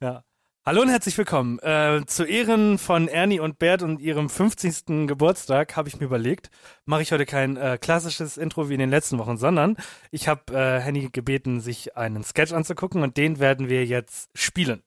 [0.00, 0.24] Ja.
[0.66, 1.58] Hallo und herzlich willkommen.
[1.60, 5.06] Äh, zu Ehren von Ernie und Bert und ihrem 50.
[5.06, 6.50] Geburtstag habe ich mir überlegt,
[6.84, 9.76] mache ich heute kein äh, klassisches Intro wie in den letzten Wochen, sondern
[10.10, 14.82] ich habe äh, Henny gebeten, sich einen Sketch anzugucken und den werden wir jetzt spielen.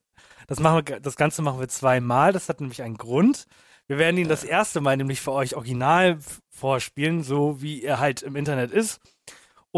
[0.46, 3.46] Das, machen wir, das Ganze machen wir zweimal, das hat nämlich einen Grund.
[3.86, 6.18] Wir werden ihn das erste Mal nämlich für euch original
[6.50, 9.00] vorspielen, so wie er halt im Internet ist.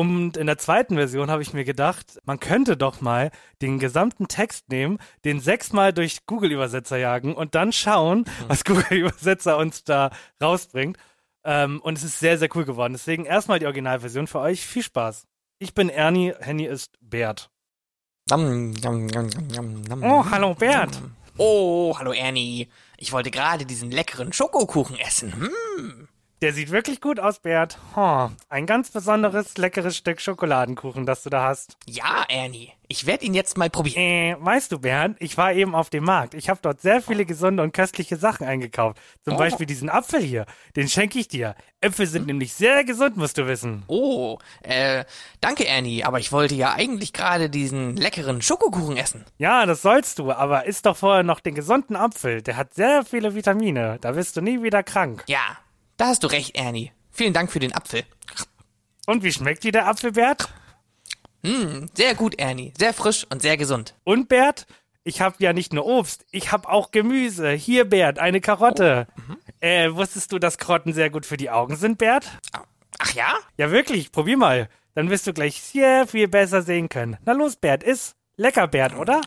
[0.00, 4.28] Und in der zweiten Version habe ich mir gedacht, man könnte doch mal den gesamten
[4.28, 10.10] Text nehmen, den sechsmal durch Google-Übersetzer jagen und dann schauen, was Google-Übersetzer uns da
[10.42, 10.96] rausbringt.
[11.44, 12.94] Ähm, und es ist sehr, sehr cool geworden.
[12.94, 14.64] Deswegen erstmal die Originalversion für euch.
[14.64, 15.26] Viel Spaß.
[15.58, 17.50] Ich bin Ernie, Henny ist Bert.
[18.30, 20.02] Nam, nam, nam.
[20.02, 20.98] Oh, hallo Bert.
[21.36, 22.70] Oh, hallo Ernie.
[22.96, 25.34] Ich wollte gerade diesen leckeren Schokokuchen essen.
[25.34, 26.08] Hm.
[26.42, 27.76] Der sieht wirklich gut aus, Bert.
[27.94, 31.76] Oh, ein ganz besonderes, leckeres Stück Schokoladenkuchen, das du da hast.
[31.86, 32.72] Ja, Ernie.
[32.88, 34.00] Ich werde ihn jetzt mal probieren.
[34.00, 36.32] Äh, weißt du, Bernd, ich war eben auf dem Markt.
[36.32, 38.96] Ich habe dort sehr viele gesunde und köstliche Sachen eingekauft.
[39.22, 39.36] Zum Oh.
[39.36, 40.46] Beispiel diesen Apfel hier.
[40.76, 41.54] Den schenke ich dir.
[41.82, 43.82] Äpfel sind nämlich sehr gesund, musst du wissen.
[43.86, 45.04] Oh, äh,
[45.42, 49.26] danke Ernie, aber ich wollte ja eigentlich gerade diesen leckeren Schokokuchen essen.
[49.36, 52.40] Ja, das sollst du, aber isst doch vorher noch den gesunden Apfel.
[52.40, 53.98] Der hat sehr viele Vitamine.
[54.00, 55.22] Da wirst du nie wieder krank.
[55.28, 55.58] Ja,
[56.00, 56.92] da hast du recht, Ernie.
[57.10, 58.04] Vielen Dank für den Apfel.
[59.06, 60.48] Und wie schmeckt dir der Apfel, Bert?
[61.44, 62.72] Hm, sehr gut, Ernie.
[62.78, 63.94] Sehr frisch und sehr gesund.
[64.04, 64.66] Und Bert?
[65.04, 67.50] Ich habe ja nicht nur Obst, ich habe auch Gemüse.
[67.50, 69.08] Hier, Bert, eine Karotte.
[69.60, 72.26] Äh, wusstest du, dass Karotten sehr gut für die Augen sind, Bert?
[72.98, 73.34] Ach ja?
[73.58, 74.68] Ja, wirklich, probier mal.
[74.94, 77.18] Dann wirst du gleich sehr viel besser sehen können.
[77.24, 78.14] Na los, Bert, iss.
[78.36, 79.20] Lecker, Bert, oder?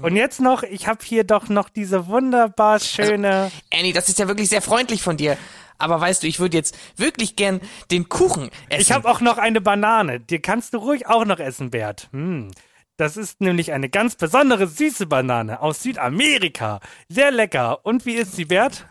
[0.00, 3.50] Und jetzt noch, ich habe hier doch noch diese wunderbar schöne.
[3.70, 5.36] Ernie, das ist ja wirklich sehr freundlich von dir.
[5.78, 8.80] Aber weißt du, ich würde jetzt wirklich gern den Kuchen essen.
[8.80, 10.20] Ich habe auch noch eine Banane.
[10.20, 12.08] Die kannst du ruhig auch noch essen, Bert.
[12.12, 12.52] Hm.
[12.96, 16.78] Das ist nämlich eine ganz besondere süße Banane aus Südamerika.
[17.08, 17.84] Sehr lecker.
[17.84, 18.86] Und wie ist sie, Bert?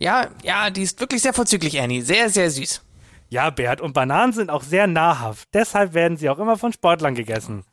[0.00, 2.02] Ja, ja, die ist wirklich sehr vorzüglich, Ernie.
[2.02, 2.82] Sehr, sehr süß.
[3.28, 5.48] Ja, Bert, und Bananen sind auch sehr nahrhaft.
[5.54, 7.64] Deshalb werden sie auch immer von Sportlern gegessen.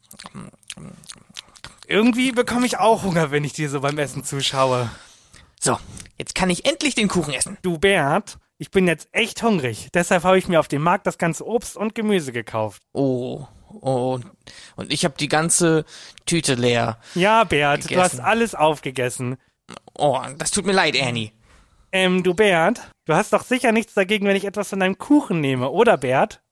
[1.88, 4.90] Irgendwie bekomme ich auch Hunger, wenn ich dir so beim Essen zuschaue.
[5.60, 5.78] So,
[6.18, 7.58] jetzt kann ich endlich den Kuchen essen.
[7.62, 9.90] Du, Bert, ich bin jetzt echt hungrig.
[9.94, 12.82] Deshalb habe ich mir auf dem Markt das ganze Obst und Gemüse gekauft.
[12.94, 14.20] Oh, oh,
[14.76, 15.86] und ich habe die ganze
[16.26, 17.00] Tüte leer.
[17.16, 18.20] Ja, Bert, du hast Gegessen.
[18.22, 19.38] alles aufgegessen.
[19.98, 21.32] Oh, das tut mir leid, Ernie.
[21.92, 25.42] Ähm, du, Bert, du hast doch sicher nichts dagegen, wenn ich etwas von deinem Kuchen
[25.42, 26.43] nehme, oder, Bert?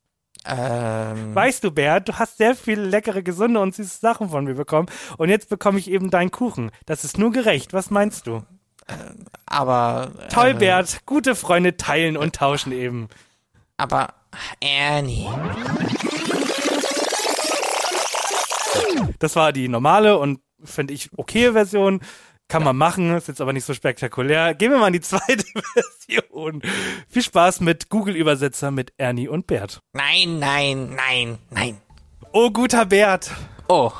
[0.46, 4.56] Ähm, Weißt du, Bert, du hast sehr viele leckere, gesunde und süße Sachen von mir
[4.56, 4.88] bekommen.
[5.18, 6.72] Und jetzt bekomme ich eben deinen Kuchen.
[6.86, 7.74] Das ist nur gerecht.
[7.74, 8.44] Was meinst du?
[9.46, 10.12] aber.
[10.20, 11.02] äh, Toll, Bert.
[11.06, 13.08] Gute Freunde teilen und tauschen eben.
[13.78, 14.14] Aber,
[14.60, 15.28] Ernie.
[19.20, 22.02] Das war die normale und finde ich okaye Version.
[22.52, 24.54] Kann man machen, ist jetzt aber nicht so spektakulär.
[24.54, 26.62] Gehen wir mal in die zweite Version.
[27.08, 29.80] Viel Spaß mit Google-Übersetzer mit Ernie und Bert.
[29.94, 31.78] Nein, nein, nein, nein.
[32.34, 33.32] Oh, guter Bert.
[33.70, 33.94] Oh,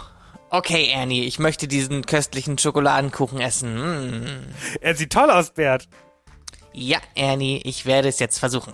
[0.50, 4.20] okay, Ernie, ich möchte diesen köstlichen Schokoladenkuchen essen.
[4.20, 4.54] Mm.
[4.82, 5.88] Er sieht toll aus, Bert.
[6.74, 8.74] Ja, Ernie, ich werde es jetzt versuchen.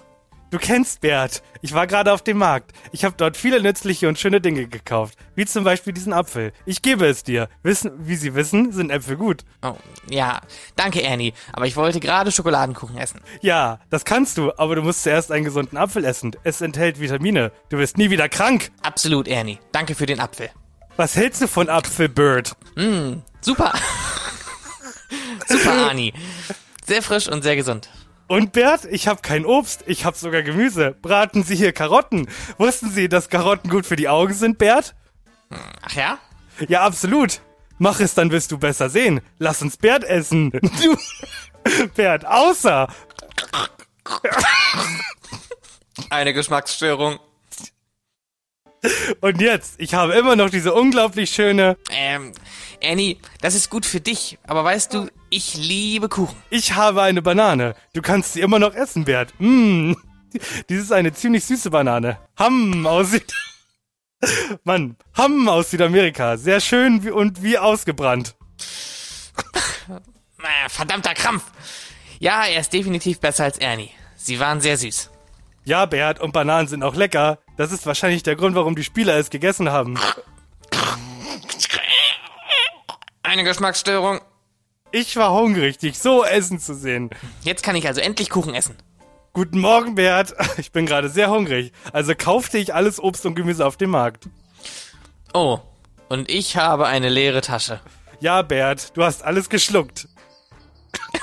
[0.49, 1.43] Du kennst Bert.
[1.61, 2.71] Ich war gerade auf dem Markt.
[2.93, 5.17] Ich habe dort viele nützliche und schöne Dinge gekauft.
[5.35, 6.53] Wie zum Beispiel diesen Apfel.
[6.65, 7.49] Ich gebe es dir.
[7.63, 9.43] Wissen, wie Sie wissen, sind Äpfel gut.
[9.61, 9.75] Oh,
[10.09, 10.39] ja,
[10.77, 13.19] danke, Ernie, aber ich wollte gerade Schokoladenkuchen essen.
[13.41, 16.33] Ja, das kannst du, aber du musst zuerst einen gesunden Apfel essen.
[16.45, 17.51] Es enthält Vitamine.
[17.67, 18.71] Du wirst nie wieder krank.
[18.81, 19.59] Absolut, Ernie.
[19.73, 20.49] Danke für den Apfel.
[20.95, 22.55] Was hältst du von Apfelbird?
[23.41, 23.73] Super.
[25.47, 26.13] Super, Arnie.
[26.85, 27.89] Sehr frisch und sehr gesund.
[28.27, 30.95] Und Bert, ich habe kein Obst, ich habe sogar Gemüse.
[31.01, 32.27] Braten Sie hier Karotten.
[32.57, 34.95] Wussten Sie, dass Karotten gut für die Augen sind, Bert?
[35.81, 36.19] Ach ja?
[36.67, 37.39] Ja, absolut.
[37.77, 39.21] Mach es, dann wirst du besser sehen.
[39.37, 40.51] Lass uns Bert essen.
[40.51, 40.97] Du,
[41.95, 42.87] Bert, außer.
[46.09, 47.19] Eine Geschmacksstörung.
[49.21, 51.77] Und jetzt, ich habe immer noch diese unglaublich schöne.
[51.91, 52.31] Ähm,
[52.83, 55.07] Annie, das ist gut für dich, aber weißt du,
[55.37, 56.35] ich liebe Kuchen.
[56.49, 57.75] Ich habe eine Banane.
[57.93, 59.33] Du kannst sie immer noch essen, Bert.
[59.37, 59.93] Mm.
[60.67, 62.17] Dies ist eine ziemlich süße Banane.
[62.37, 63.31] Hamm aussieht.
[64.63, 66.37] Mann, Hamm aus Südamerika.
[66.37, 68.35] Sehr schön wie, und wie ausgebrannt.
[70.69, 71.43] Verdammter Krampf.
[72.19, 73.91] Ja, er ist definitiv besser als Ernie.
[74.15, 75.11] Sie waren sehr süß.
[75.65, 77.37] Ja, Bert, und Bananen sind auch lecker.
[77.57, 79.99] Das ist wahrscheinlich der Grund, warum die Spieler es gegessen haben.
[83.21, 84.21] Eine Geschmacksstörung.
[84.99, 87.11] Ich war hungrig, dich so essen zu sehen.
[87.43, 88.75] Jetzt kann ich also endlich Kuchen essen.
[89.31, 90.33] Guten Morgen, Bert.
[90.57, 91.71] Ich bin gerade sehr hungrig.
[91.93, 94.27] Also kaufte ich alles Obst und Gemüse auf dem Markt.
[95.35, 95.59] Oh,
[96.09, 97.79] und ich habe eine leere Tasche.
[98.21, 100.07] Ja, Bert, du hast alles geschluckt.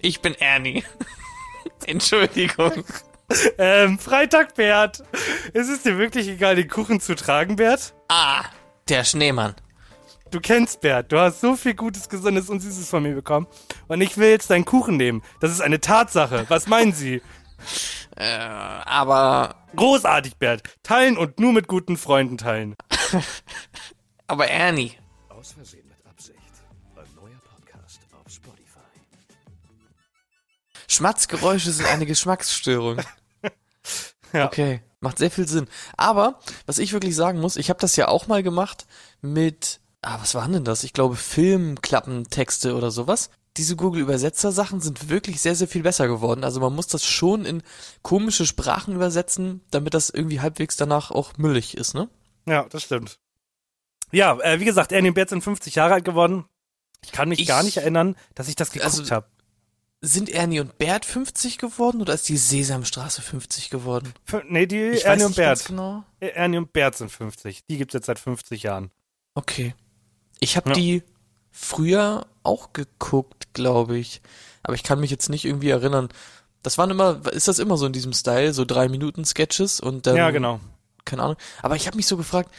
[0.00, 0.84] Ich bin Ernie.
[1.86, 2.84] Entschuldigung.
[3.58, 5.02] Ähm, Freitag, Bert.
[5.52, 7.92] Ist es dir wirklich egal, den Kuchen zu tragen, Bert?
[8.08, 8.44] Ah,
[8.88, 9.56] der Schneemann.
[10.30, 11.12] Du kennst Bert.
[11.12, 13.46] Du hast so viel Gutes, Gesundes und Süßes von mir bekommen.
[13.86, 15.22] Und ich will jetzt deinen Kuchen nehmen.
[15.40, 16.46] Das ist eine Tatsache.
[16.48, 17.22] Was meinen Sie?
[18.16, 20.62] Äh, aber, Großartig, Bert.
[20.82, 22.74] Teilen und nur mit guten Freunden teilen.
[24.26, 24.92] aber Ernie.
[25.28, 26.38] Aus Versehen mit Absicht.
[26.96, 28.80] Ein neuer Podcast auf Spotify.
[30.88, 32.98] Schmatzgeräusche sind eine Geschmacksstörung.
[34.32, 34.46] Ja.
[34.46, 35.68] Okay, macht sehr viel Sinn.
[35.96, 38.86] Aber, was ich wirklich sagen muss, ich habe das ja auch mal gemacht
[39.22, 40.84] mit, ah, was waren denn das?
[40.84, 43.30] Ich glaube Filmklappentexte oder sowas.
[43.56, 46.44] Diese Google-Übersetzer-Sachen sind wirklich sehr, sehr viel besser geworden.
[46.44, 47.62] Also man muss das schon in
[48.02, 52.08] komische Sprachen übersetzen, damit das irgendwie halbwegs danach auch müllig ist, ne?
[52.46, 53.18] Ja, das stimmt.
[54.12, 56.44] Ja, äh, wie gesagt, Ernie und Bert sind 50 Jahre alt geworden.
[57.02, 59.26] Ich kann mich Ich- gar nicht erinnern, dass ich das geguckt Also- habe.
[60.02, 64.12] Sind Ernie und Bert 50 geworden oder ist die Sesamstraße 50 geworden?
[64.48, 65.64] Nee, die Ich Ernie und Bert.
[65.64, 66.04] genau.
[66.20, 67.64] Ernie und Bert sind 50.
[67.70, 68.90] Die gibt's jetzt seit 50 Jahren.
[69.34, 69.74] Okay.
[70.40, 70.74] Ich habe Ja.
[70.74, 71.02] die
[71.50, 74.20] früher auch geguckt, glaube ich.
[74.62, 76.08] Aber ich kann mich jetzt nicht irgendwie erinnern.
[76.62, 80.06] Das waren immer, ist das immer so in diesem Style, so drei Minuten Sketches und
[80.06, 80.60] dann, ja, genau.
[81.04, 81.36] keine Ahnung.
[81.62, 82.50] Aber ich habe mich so gefragt,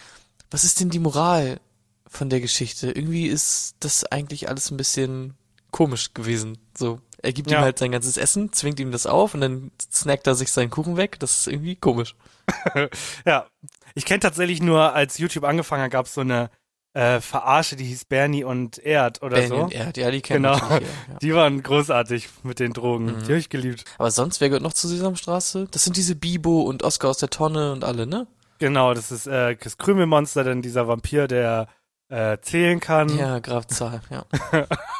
[0.49, 1.59] was ist denn die Moral
[2.07, 2.87] von der Geschichte?
[2.91, 5.33] Irgendwie ist das eigentlich alles ein bisschen
[5.71, 6.57] komisch gewesen.
[6.77, 7.59] So, er gibt Ja.
[7.59, 10.69] ihm halt sein ganzes Essen, zwingt ihm das auf und dann snackt er sich seinen
[10.69, 11.19] Kuchen weg.
[11.19, 12.15] Das ist irgendwie komisch.
[13.25, 13.47] Ja,
[13.93, 16.49] ich kenne tatsächlich nur, als YouTube angefangen hat, gab's so eine
[16.97, 19.55] äh, Verarsche, die hieß Bernie und Erd oder Benny so.
[19.57, 20.57] und Erd, ja, die kennen Genau.
[20.57, 21.19] natürlich, ja, ja.
[21.21, 23.05] Die waren großartig mit den Drogen.
[23.05, 23.19] Mhm.
[23.19, 23.83] Die habe ich geliebt.
[23.99, 25.67] Aber sonst, wer gehört noch zur Sesamstraße?
[25.69, 28.25] Das sind diese Bibo und Oscar aus der Tonne und alle, ne?
[28.57, 31.67] Genau, das ist äh, das Krümelmonster, dann dieser Vampir, der
[32.09, 33.15] äh, zählen kann.
[33.15, 34.25] Ja, Graf Zahl, ja.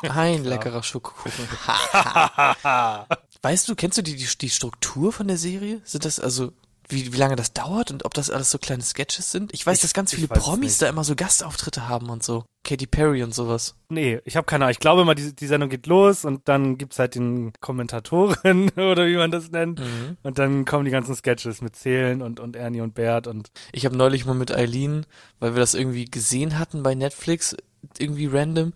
[0.13, 1.47] Ein leckerer Schokokuchen.
[3.41, 5.81] Weißt du, kennst du die, die, die Struktur von der Serie?
[5.83, 6.51] Sind das also,
[6.89, 9.53] wie, wie lange das dauert und ob das alles so kleine Sketches sind?
[9.53, 12.45] Ich weiß, Ich- dass ganz viele Promis da immer so Gastauftritte haben und so.
[12.63, 13.75] Katy Perry und sowas.
[13.89, 14.71] Nee, ich habe keine Ahnung.
[14.71, 19.05] Ich glaube mal, die, die Sendung geht los und dann gibt's halt den Kommentatoren oder
[19.07, 19.79] wie man das nennt.
[19.79, 20.17] Mhm.
[20.23, 23.85] Und dann kommen die ganzen Sketches mit Zählen und, und Ernie und Bert und Ich
[23.85, 25.05] habe neulich mal mit Eileen,
[25.39, 27.55] weil wir das irgendwie gesehen hatten bei Netflix,
[27.97, 28.73] irgendwie random,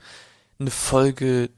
[0.59, 1.49] eine Folge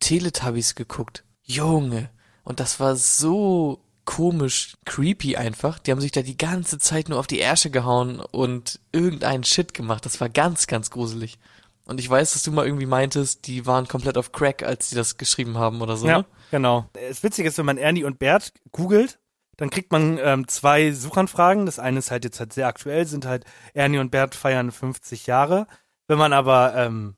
[0.00, 1.24] Teletubbies geguckt.
[1.42, 2.10] Junge.
[2.44, 5.78] Und das war so komisch, creepy einfach.
[5.78, 9.74] Die haben sich da die ganze Zeit nur auf die Ärsche gehauen und irgendeinen Shit
[9.74, 10.06] gemacht.
[10.06, 11.38] Das war ganz, ganz gruselig.
[11.84, 14.94] Und ich weiß, dass du mal irgendwie meintest, die waren komplett auf Crack, als die
[14.96, 16.06] das geschrieben haben oder so.
[16.08, 16.24] ja, Ne?
[16.50, 16.88] genau.
[16.94, 19.18] Das Witzige ist, wenn man Ernie und Bert googelt,
[19.56, 21.64] dann kriegt man ähm, zwei Suchanfragen.
[21.66, 23.44] Das eine ist halt jetzt halt sehr aktuell, sind halt
[23.74, 25.66] Ernie und Bert feiern 50 Jahre.
[26.08, 27.16] Wenn man aber ähm,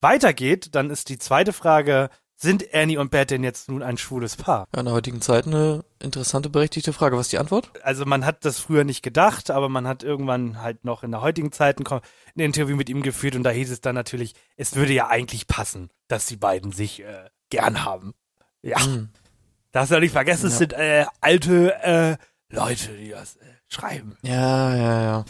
[0.00, 4.36] weitergeht, dann ist die zweite Frage, sind Ernie und Bert denn jetzt nun ein schwules
[4.36, 4.66] Paar?
[4.74, 7.16] Ja, in der heutigen Zeit eine interessante, berechtigte Frage.
[7.16, 7.70] Was ist die Antwort?
[7.82, 11.22] also man hat das früher nicht gedacht, aber man hat irgendwann halt noch in der
[11.22, 12.00] heutigen Zeit ein,
[12.36, 15.90] Interview mit ihm geführt und da hieß es dann natürlich, es würde ja eigentlich passen,
[16.08, 18.14] dass die beiden sich äh, gern haben.
[18.62, 19.08] Ja, Hm.
[19.72, 20.58] darfst du nicht vergessen, es Ja.
[20.58, 22.16] sind äh, alte äh,
[22.54, 24.16] Leute, die das äh, schreiben.
[24.22, 25.24] Ja, ja, ja.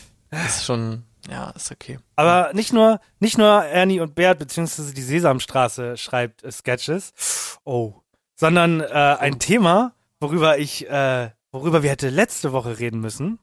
[0.46, 1.98] Ist schon, ja, ist okay.
[2.16, 7.94] Aber nicht nur, nicht nur Ernie und Bert, beziehungsweise die Sesamstraße schreibt äh, Sketches, oh,
[8.36, 8.86] sondern äh,
[9.18, 13.38] ein Thema, worüber ich, äh, worüber wir hätte letzte Woche reden müssen,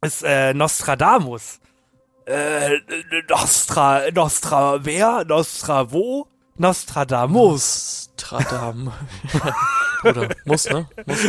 [0.00, 1.60] ist äh, Nostradamus.
[2.26, 2.78] Äh,
[3.28, 5.24] Nostra, Nostra, wer?
[5.24, 6.28] Nostra, wo?
[6.56, 8.10] Nostradamus.
[8.14, 8.92] Nostradam.
[10.04, 10.88] Oder muss, ne?
[11.06, 11.26] Muss.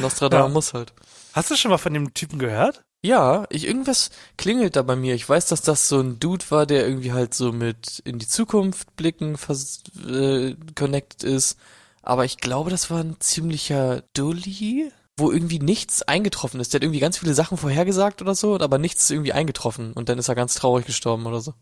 [0.00, 0.72] Nostradam Ja.
[0.74, 0.92] halt.
[1.32, 2.84] Hast du schon mal von dem Typen gehört?
[3.04, 5.14] Ja, ich, irgendwas klingelt da bei mir.
[5.14, 8.26] Ich weiß, dass das so ein Dude war, der irgendwie halt so mit in die
[8.26, 11.56] Zukunft blicken vers äh, connected ist.
[12.02, 16.72] Aber ich glaube, das war ein ziemlicher Dulli, wo irgendwie nichts eingetroffen ist.
[16.72, 19.92] Der hat irgendwie ganz viele Sachen vorhergesagt oder so, aber nichts ist irgendwie eingetroffen.
[19.92, 21.54] Und dann ist er ganz traurig gestorben oder so.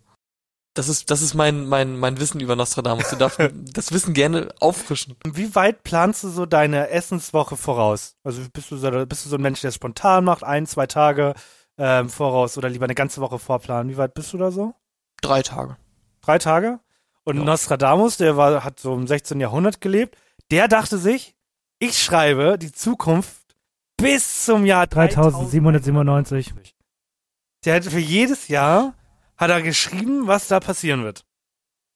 [0.77, 3.09] Das ist, das ist mein, mein, mein Wissen über Nostradamus.
[3.09, 3.41] Du darfst
[3.73, 5.17] das Wissen gerne auffrischen.
[5.25, 8.17] Wie weit planst du so deine Essenswoche voraus?
[8.23, 10.87] Also bist du so, bist du so ein Mensch, der es spontan macht, ein, zwei
[10.87, 11.33] Tage
[11.79, 13.91] äh, im Voraus oder lieber eine ganze Woche vorplanen?
[13.91, 14.75] Wie weit bist du da so?
[15.23, 15.79] Drei Tage.
[16.21, 16.79] Drei Tage?
[17.25, 17.45] Und Ja.
[17.45, 19.41] Nostradamus, der war, hat so im 16.
[19.41, 20.19] Jahrhundert gelebt,
[20.51, 21.35] der dachte sich,
[21.79, 23.57] ich schreibe die Zukunft
[23.97, 26.75] bis zum Jahr 3797.
[27.65, 28.93] Der hat für jedes Jahr
[29.37, 31.25] hat er geschrieben, was da passieren wird.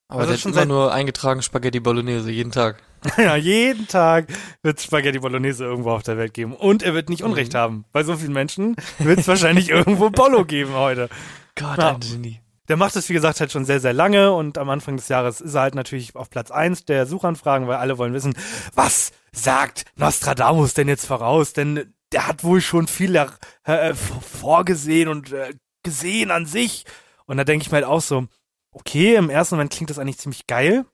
[0.09, 2.82] Aber Also der hat schon immer seit- nur eingetragen Spaghetti Bolognese, jeden Tag.
[3.16, 4.26] ja, jeden Tag
[4.62, 6.52] wird Spaghetti Bolognese irgendwo auf der Welt geben.
[6.54, 7.30] Und er wird nicht Mhm.
[7.30, 7.85] Unrecht haben.
[7.92, 11.09] Bei so vielen Menschen wird es wahrscheinlich irgendwo Bolo geben heute.
[11.56, 12.40] Gott, ein Genie.
[12.68, 15.40] Der macht es, wie gesagt, halt schon sehr, sehr lange und am Anfang des Jahres
[15.40, 18.35] ist er halt natürlich auf Platz eins der Suchanfragen, weil alle wollen wissen,
[18.75, 21.52] was sagt Nostradamus denn jetzt voraus?
[21.52, 23.16] Denn der hat wohl schon viel
[23.64, 26.85] äh, vorgesehen und äh, gesehen an sich.
[27.30, 28.26] Und da denke ich mir halt auch so,
[28.72, 30.84] okay, im ersten Moment klingt das eigentlich ziemlich geil.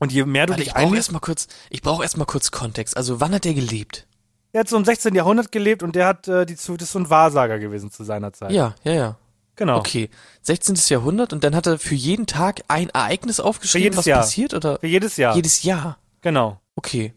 [0.00, 2.16] Und je mehr du Warte, dich ich brauche einliest, erst mal kurz, ich brauche erst
[2.16, 2.96] mal kurz Kontext.
[2.96, 4.08] Also, wann hat der gelebt?
[4.52, 5.14] der hat so im 16.
[5.14, 8.04] Jahrhundert gelebt und der hat äh, die zu, das ist so ein Wahrsager gewesen zu
[8.04, 8.50] seiner Zeit.
[8.50, 9.18] Ja, ja, ja.
[9.54, 9.78] genau.
[9.78, 10.10] Okay.
[10.42, 10.76] 16.
[10.88, 14.20] Jahrhundert und dann hat er für jeden Tag ein Ereignis aufgeschrieben, was Jahr.
[14.20, 15.36] passiert oder Für jedes Jahr.
[15.36, 15.98] jedes Jahr.
[16.20, 16.60] genau.
[16.74, 17.14] Okay.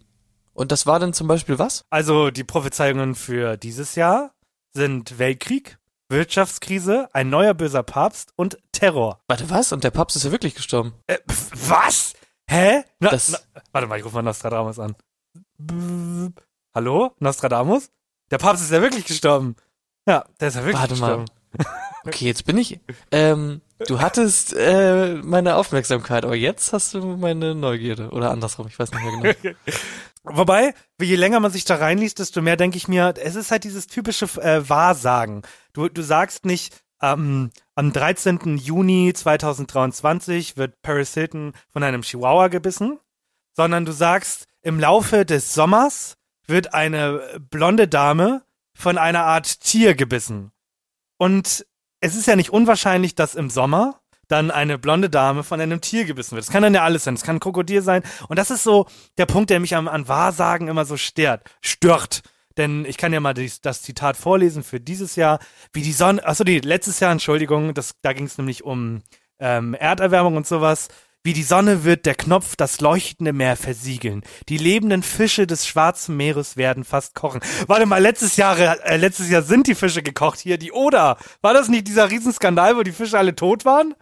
[0.54, 1.86] Und das war dann zum Beispiel was?
[1.90, 4.36] Also die Prophezeiungen für dieses Jahr
[4.74, 5.80] sind Weltkrieg,
[6.14, 9.20] Wirtschaftskrise, ein neuer böser Papst und Terror.
[9.28, 9.74] Warte, was?
[9.74, 10.94] Und der Papst ist ja wirklich gestorben.
[11.08, 12.14] Äh, was?
[12.50, 12.84] Hä?
[13.00, 14.96] Na, Das- na, warte mal, ich rufe mal Nostradamus an.
[15.58, 16.30] B-
[16.74, 17.12] Hallo?
[17.20, 17.90] Nostradamus?
[18.32, 19.56] Der Papst ist ja wirklich gestorben.
[20.08, 21.26] Ja, der ist ja wirklich Warte mal.
[21.26, 21.26] gestorben.
[22.06, 22.82] Okay, jetzt bin ich.
[23.12, 28.10] Ähm, du hattest äh, meine Aufmerksamkeit, aber jetzt hast du meine Neugierde.
[28.10, 29.56] Oder andersrum, ich weiß nicht mehr genau.
[30.24, 33.66] Wobei, je länger man sich da reinliest, desto mehr denke ich mir, es ist halt
[33.66, 35.42] dieses typische äh, Wahrsagen.
[35.74, 38.58] Du, du sagst nicht, ähm, am 13.
[38.58, 43.00] Juni 2023 wird Paris Hilton von einem Chihuahua gebissen,
[43.54, 46.16] sondern du sagst, im Laufe des Sommers
[46.48, 50.52] wird eine blonde Dame von einer Art Tier gebissen.
[51.18, 51.66] Und
[52.00, 54.00] es ist ja nicht unwahrscheinlich, dass im Sommer
[54.34, 56.46] dann eine blonde Dame von einem Tier gebissen wird.
[56.46, 57.14] Das kann dann ja alles sein.
[57.14, 58.02] Das kann ein Krokodil sein.
[58.28, 58.88] Und das ist so
[59.20, 61.44] der Punkt, der mich am, an Wahrsagen immer so stört.
[61.62, 62.22] Stört.
[62.58, 65.40] Denn ich kann ja mal dies, das Zitat vorlesen für dieses Jahr.
[65.72, 69.04] Wie die Sonne, achso, die letztes Jahr, Entschuldigung, das, da ging es nämlich um
[69.40, 70.88] ähm, Erderwärmung und sowas.
[71.26, 74.24] Wie die Sonne wird der Knopf das leuchtende Meer versiegeln.
[74.50, 77.40] Die lebenden Fische des Schwarzen Meeres werden fast kochen.
[77.68, 81.18] Warte mal, letztes Jahr, äh, letztes Jahr sind die Fische gekocht hier, die Oder.
[81.42, 83.94] War das nicht dieser Riesenskandal, wo die Fische alle tot waren?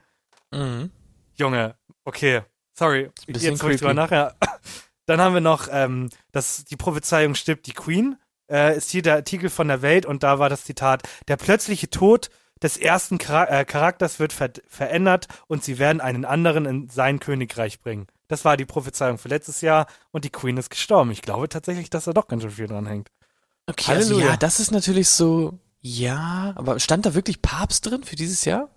[0.52, 0.92] Mhm.
[1.36, 2.42] Junge, okay,
[2.74, 3.10] sorry.
[3.28, 4.36] Jetzt ich drüber nachher.
[5.06, 8.18] Dann haben wir noch, ähm, dass die Prophezeiung stirbt die Queen.
[8.50, 11.90] Äh, ist hier der Artikel von der Welt und da war das Zitat: Der plötzliche
[11.90, 12.30] Tod
[12.62, 17.82] des ersten äh, Charakters wird ver verändert und sie werden einen anderen in sein Königreich
[17.82, 18.08] bringen.
[18.28, 21.12] Das war die Prophezeiung für letztes Jahr und die Queen ist gestorben.
[21.12, 23.10] Ich glaube tatsächlich, dass da doch ganz schön viel dran hängt.
[23.68, 25.60] Okay, also ja, das ist natürlich so.
[25.80, 28.70] Ja, aber stand da wirklich Papst drin für dieses Jahr?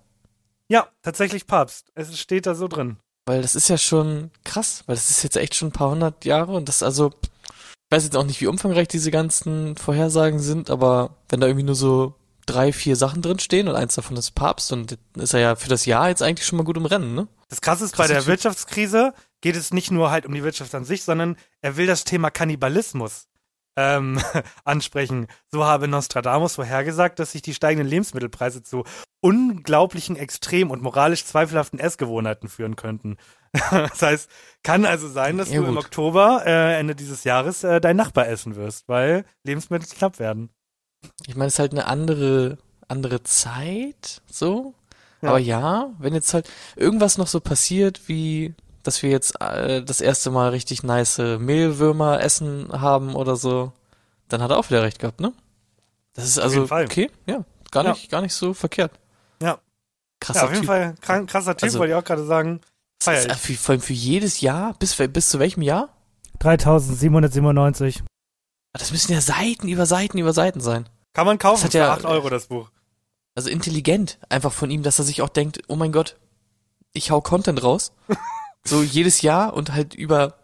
[0.69, 1.91] Ja, tatsächlich Papst.
[1.95, 2.97] Es steht da so drin.
[3.25, 6.25] Weil das ist ja schon krass, weil das ist jetzt echt schon ein paar hundert
[6.25, 10.69] Jahre und das also, ich weiß jetzt auch nicht, wie umfangreich diese ganzen Vorhersagen sind,
[10.69, 12.13] aber wenn da irgendwie nur so
[12.45, 15.55] drei, vier Sachen drin stehen und eins davon ist Papst und dann ist er ja
[15.55, 17.27] für das Jahr jetzt eigentlich schon mal gut im Rennen, ne?
[17.49, 18.27] Das Krasse ist, Krasser bei der.
[18.27, 22.03] Wirtschaftskrise geht es nicht nur halt um die Wirtschaft an sich, sondern er will das
[22.03, 23.27] Thema Kannibalismus
[23.75, 24.19] ähm,
[24.63, 25.27] ansprechen.
[25.51, 28.83] So habe Nostradamus vorhergesagt, dass sich die steigenden Lebensmittelpreise zu
[29.21, 33.17] unglaublichen, extrem und moralisch zweifelhaften Essgewohnheiten führen könnten.
[33.71, 34.29] das heißt,
[34.63, 35.85] kann also sein, dass Ja, du im gut.
[35.85, 40.49] Oktober, äh, Ende dieses Jahres, äh, deinen Nachbar essen wirst, weil Lebensmittel knapp werden.
[41.27, 44.73] Ich meine, es ist halt eine andere, andere Zeit, so.
[45.21, 45.29] Ja.
[45.29, 48.53] Aber ja, wenn jetzt halt irgendwas noch so passiert, wie,
[48.87, 53.71] dass wir jetzt äh, das erste Mal richtig nice Mehlwürmer essen haben oder so,
[54.29, 55.33] dann hat er auch wieder recht gehabt, ne?
[56.13, 56.85] Das ist also jeden Fall.
[56.85, 57.91] okay, ja, gar Ja.
[57.91, 58.91] nicht, gar nicht so verkehrt.
[59.41, 59.59] Ja.
[60.21, 60.67] Krasser Ja, auf jeden Typ.
[60.67, 62.61] Fall krank, krasser Typ, Also- wollte ich auch gerade sagen.
[62.99, 65.89] Das Feier ist, für, vor allem für jedes Jahr, bis, bis zu welchem Jahr?
[66.39, 68.01] 3797.
[68.73, 70.87] Ah, Das müssen ja Seiten über Seiten über Seiten sein.
[71.13, 72.69] Kann man kaufen hat für ja- 8 Euro das Buch.
[73.35, 76.15] Also intelligent einfach von ihm, dass er sich auch denkt, oh mein Gott,
[76.93, 77.91] ich hau Content raus.
[78.67, 80.35] so jedes Jahr und halt über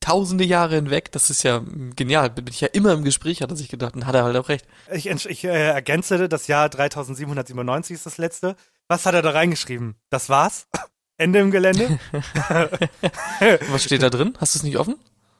[0.00, 1.12] tausende Jahre hinweg.
[1.12, 1.62] Das ist ja
[1.96, 2.30] genial.
[2.30, 4.48] Bin ich ja immer im Gespräch, hat er sich gedacht und hat er halt auch
[4.48, 4.66] recht.
[4.92, 8.56] Ich, ich äh, ergänze, das Jahr 3797 ist das letzte.
[8.86, 9.96] Was hat er da reingeschrieben?
[10.10, 10.66] Das war's?
[11.18, 11.98] Ende im Gelände?
[13.70, 14.34] Was steht da drin?
[14.38, 14.96] Hast du es nicht offen?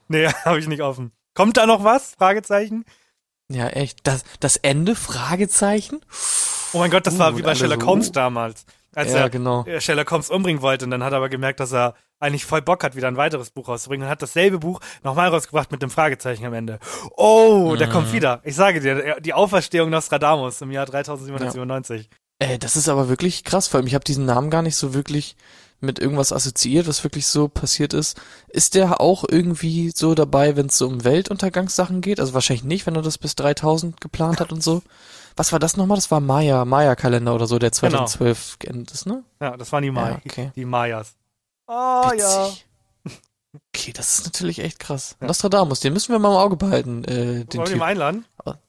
[0.08, 1.12] nee, habe ich nicht offen.
[1.34, 2.14] Kommt da noch was?
[2.18, 2.84] Fragezeichen.
[3.48, 4.00] Ja, echt.
[4.06, 4.96] Das, das Ende?
[4.96, 6.00] Fragezeichen?
[6.72, 8.12] Oh mein Gott, das Uh, war wie bei Sherlock so, Holmes uh.
[8.12, 8.66] damals.
[8.98, 9.64] Als Ja, er genau.
[9.64, 12.62] äh, Sherlock Holmes umbringen wollte und dann hat er aber gemerkt, dass er eigentlich voll
[12.62, 15.90] Bock hat, wieder ein weiteres Buch rauszubringen und hat dasselbe Buch nochmal rausgebracht mit dem
[15.90, 16.80] Fragezeichen am Ende.
[17.16, 17.92] Oh, der Mhm.
[17.92, 18.40] kommt wieder.
[18.44, 22.08] Ich sage dir, die Auferstehung Nostradamus im Jahr 3797.
[22.40, 24.94] Äh, das ist aber wirklich krass, vor allem ich habe diesen Namen gar nicht so
[24.94, 25.36] wirklich
[25.80, 28.20] mit irgendwas assoziiert, was wirklich so passiert ist.
[28.48, 32.18] Ist der auch irgendwie so dabei, wenn es so um Weltuntergangssachen geht?
[32.18, 34.82] Also wahrscheinlich nicht, wenn er das bis 3000 geplant hat und so.
[35.38, 35.96] Was war das nochmal?
[35.96, 39.22] Das war Maya, Maya-Kalender oder so, der 2012 geendet ist, ne?
[39.40, 40.50] Ja, das waren die, May Ja, okay.
[40.56, 41.14] die Mayas.
[41.68, 42.50] Oh ja.
[43.74, 45.16] Okay, das ist natürlich echt krass.
[45.20, 48.24] Nostradamus, den müssen wir mal im Auge behalten, äh, den Wollen wir ihn einladen?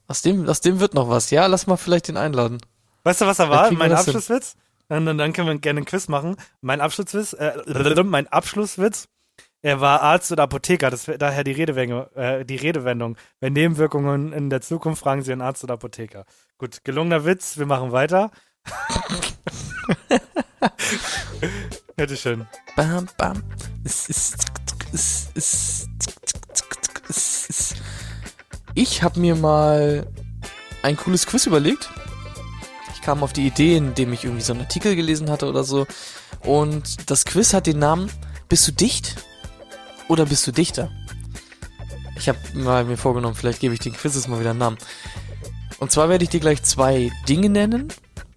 [0.08, 1.32] Aus dem, aus dem wird noch was.
[1.32, 2.60] Ja, lass mal vielleicht den einladen.
[3.04, 3.72] Weißt du, was er Ja, war?
[3.72, 3.92] Mein.
[3.92, 4.56] Abschlusswitz?
[4.88, 6.36] Dann, dann, können wir gerne einen Quiz machen.
[6.62, 9.08] Mein Abschlusswitz, äh, mein Abschlusswitz,
[9.62, 13.18] er war Arzt oder Apotheker, das daher die, Redewendung, äh, die Redewendung.
[13.40, 16.26] Bei Nebenwirkungen in der Zukunft fragen Sie einen Arzt oder Apotheker.
[16.60, 18.32] Gut, gelungener Witz, wir machen weiter.
[21.96, 22.46] Bitteschön.
[22.76, 23.42] Bam, bam.
[28.76, 30.06] Ich habe mir mal
[30.84, 31.90] ein cooles Quiz überlegt.
[32.94, 35.88] Ich kam auf die Idee, indem ich irgendwie so einen Artikel gelesen hatte oder so.
[36.42, 38.12] Und das Quiz hat den Namen
[38.50, 39.16] Bist du dicht
[40.10, 40.92] oder bist du Dichter?
[42.18, 44.78] Ich habe mal mir vorgenommen, vielleicht gebe ich den Quizzes mal wieder einen Namen.
[45.80, 47.88] Und zwar werde ich dir gleich zwei Dinge nennen.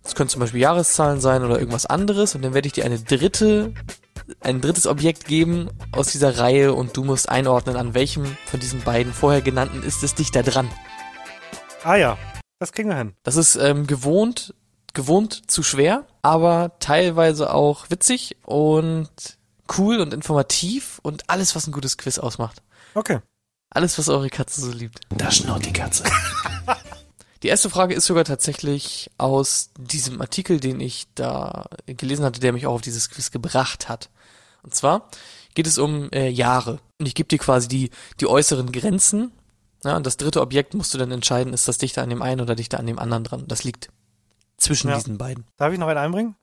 [0.02, 2.34] Das können zum Beispiel Jahreszahlen sein oder irgendwas anderes.
[2.34, 3.72] Und dann werde ich dir eine dritte
[4.40, 8.80] ein drittes Objekt geben aus dieser Reihe und du musst einordnen, an welchem von diesen
[8.82, 10.70] beiden vorher genannten ist es dichter dran.
[11.84, 12.18] Ah ja,
[12.58, 13.14] das kriegen wir hin.
[13.24, 14.54] Das ist ähm, gewohnt,
[14.94, 19.10] gewohnt zu schwer, aber teilweise auch witzig und
[19.78, 22.62] cool und informativ und alles, was ein gutes Quiz ausmacht.
[22.94, 23.18] Okay.
[23.70, 25.00] Alles, was eure Katze so liebt.
[25.10, 26.04] Da schnurrt die Katze.
[27.42, 32.52] Die erste Frage ist sogar tatsächlich aus diesem Artikel, den ich da gelesen hatte, der
[32.52, 34.10] mich auch auf dieses Quiz gebracht hat.
[34.62, 35.08] Und zwar
[35.54, 36.78] geht es um äh, Jahre.
[37.00, 39.32] Und ich gebe dir quasi die, die äußeren Grenzen.
[39.84, 42.40] Ja, und das dritte Objekt musst du dann entscheiden, ist das dichter an dem einen
[42.40, 43.48] oder dichter an dem anderen dran.
[43.48, 43.88] Das liegt
[44.56, 44.96] zwischen Ja.
[44.96, 45.44] diesen beiden.
[45.56, 46.36] Darf ich noch einen einbringen?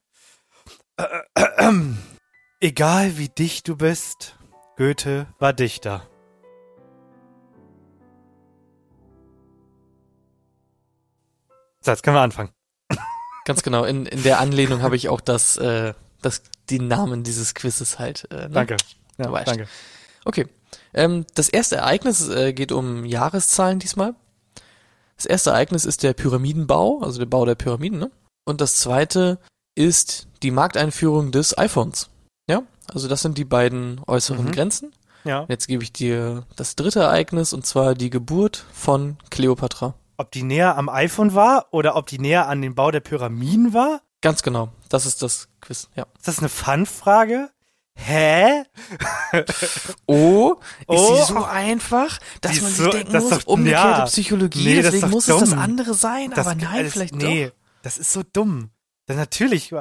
[2.59, 4.35] Egal wie dicht du bist,
[4.75, 6.08] Goethe war Dichter.
[11.89, 12.51] So, jetzt können wir anfangen.
[13.45, 13.83] Ganz genau.
[13.83, 18.27] In, in der Anlehnung habe ich auch das, äh, das, den Namen dieses Quizzes halt.
[18.29, 18.49] Äh, ne?
[18.51, 18.77] Danke.
[19.17, 19.47] Ja, Du weißt.
[19.47, 19.67] danke.
[20.23, 20.45] Okay.
[20.93, 24.13] Ähm, das erste Ereignis äh, geht um Jahreszahlen diesmal.
[25.15, 28.11] Das erste Ereignis ist der Pyramidenbau, also der Bau der Pyramiden, ne?
[28.45, 29.39] Und das zweite
[29.73, 32.09] ist die Markteinführung des iPhones.
[32.47, 32.61] Ja,
[32.93, 34.51] also das sind die beiden äußeren Mhm.
[34.51, 34.93] Grenzen.
[35.23, 35.45] Ja.
[35.49, 39.95] Jetzt gebe ich dir das dritte Ereignis und zwar die Geburt von Kleopatra.
[40.19, 43.73] Ob die näher am iPhone war oder ob die näher an den Bau der Pyramiden
[43.73, 44.01] war?
[44.21, 44.67] Ganz genau.
[44.89, 45.87] Das ist das Quiz.
[45.95, 46.07] Ja.
[46.17, 47.49] Ist das eine Fun-Frage?
[47.95, 48.63] Hä?
[50.07, 51.15] Oh, ist Oh.
[51.15, 54.05] sie so einfach, dass man sich so- denken muss, doch- umgekehrte ja.
[54.05, 55.59] Psychologie, Nee, deswegen muss es das dumm.
[55.59, 57.53] andere sein, Das, aber nein, das, vielleicht nee, doch.
[57.83, 58.71] das ist so dumm.
[59.05, 59.73] Das natürlich.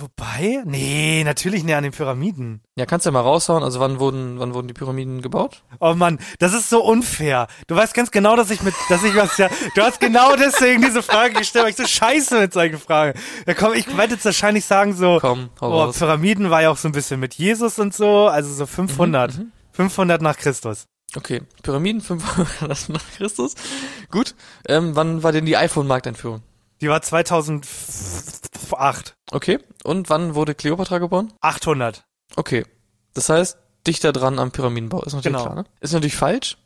[0.00, 0.62] Wobei?
[0.64, 2.62] Nee, natürlich näher an den Pyramiden.
[2.76, 5.62] Ja, kannst du ja mal raushauen, also wann wurden, wann wurden die Pyramiden gebaut?
[5.80, 7.48] Oh Mann, das ist so unfair.
[7.66, 10.82] Du weißt ganz genau, dass ich mit, dass ich was ja, du hast genau deswegen
[10.82, 13.18] diese Frage gestellt, weil ich so scheiße mit solchen Fragen.
[13.46, 15.98] Ja komm, ich werde jetzt wahrscheinlich sagen so, Komm, oh, raus.
[15.98, 19.52] Pyramiden war ja auch so ein bisschen mit Jesus und so, also so 500, Mhm,
[19.72, 20.86] 500 nach Christus.
[21.16, 23.54] Okay, Pyramiden 500 nach Christus.
[24.10, 24.34] Gut,
[24.68, 26.42] ähm, wann war denn die iPhone-Markteinführung?
[26.80, 29.14] Die war 2008.
[29.30, 31.32] Okay, und wann wurde Kleopatra geboren?
[31.40, 32.04] 800.
[32.36, 32.64] Okay,
[33.14, 35.44] das heißt, dichter dran am Pyramidenbau, ist natürlich Genau.
[35.44, 35.64] klar, ne?
[35.80, 36.56] Ist natürlich falsch.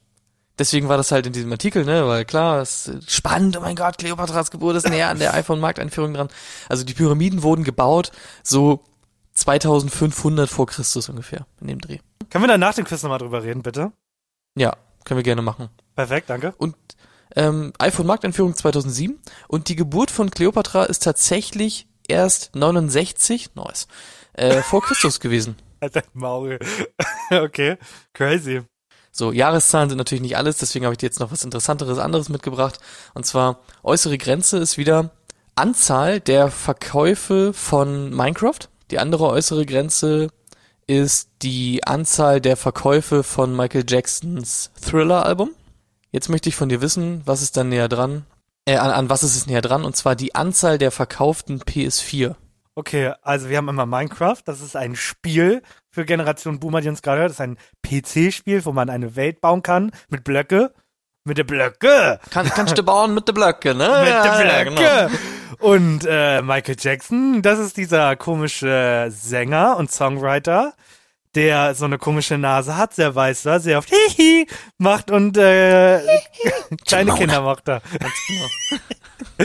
[0.59, 3.75] Deswegen war das halt in diesem Artikel, ne, weil klar, es ist spannend, oh mein
[3.75, 6.29] Gott, Kleopatras Geburt ist näher an der iPhone-Markteinführung dran.
[6.69, 8.85] Also die Pyramiden wurden gebaut, so
[9.33, 12.01] 2500 vor Christus ungefähr, in dem Dreh.
[12.29, 13.93] Können wir dann nach dem Quiz nochmal drüber reden, bitte?
[14.55, 15.71] Ja, können wir gerne machen.
[15.97, 16.53] Perfekt, danke.
[16.59, 16.77] Und
[17.37, 19.19] ähm, iPhone-Markteinführung 2007
[19.49, 23.89] und die Geburt von Kleopatra ist tatsächlich erst 69, nice,
[24.35, 25.57] äh, vor Christus gewesen.
[25.81, 26.59] Alter Maul.
[27.31, 27.77] okay,
[28.13, 28.63] crazy.
[29.11, 32.29] So, Jahreszahlen sind natürlich nicht alles, deswegen habe ich dir jetzt noch was Interessanteres anderes
[32.29, 32.79] mitgebracht.
[33.15, 35.11] Und zwar, äußere Grenze ist wieder
[35.55, 38.69] Anzahl der Verkäufe von Minecraft.
[38.91, 40.29] Die andere äußere Grenze
[40.87, 45.51] ist die Anzahl der Verkäufe von Michael Jacksons Thriller-Album.
[46.13, 48.25] Jetzt möchte ich von dir wissen, was ist dann näher dran?
[48.67, 49.85] Äh, an, an was ist es näher dran?
[49.85, 52.35] Und zwar die Anzahl der verkauften PS4.
[52.75, 57.03] Okay, also wir haben immer Minecraft, das ist ein Spiel für Generation Boomer, die uns
[57.03, 57.31] gerade hört.
[57.31, 60.73] Das ist ein PC-Spiel, wo man eine Welt bauen kann mit Blöcke.
[61.25, 62.19] Mit der Blöcke.
[62.31, 63.89] Kann, kannst du bauen mit der Blöcke, ne?
[64.01, 65.11] Mit Ja, der ja, Blöcke.
[65.61, 70.73] Und äh, Michael Jackson, das ist dieser komische Sänger und Songwriter,
[71.35, 74.47] der so eine komische Nase hat, sehr weiß war, sehr oft Hihi
[74.79, 76.01] macht und äh,
[76.87, 77.83] kleine Kinder macht er.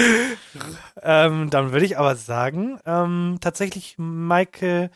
[1.02, 4.92] ähm, dann würde ich aber sagen, ähm, tatsächlich Michael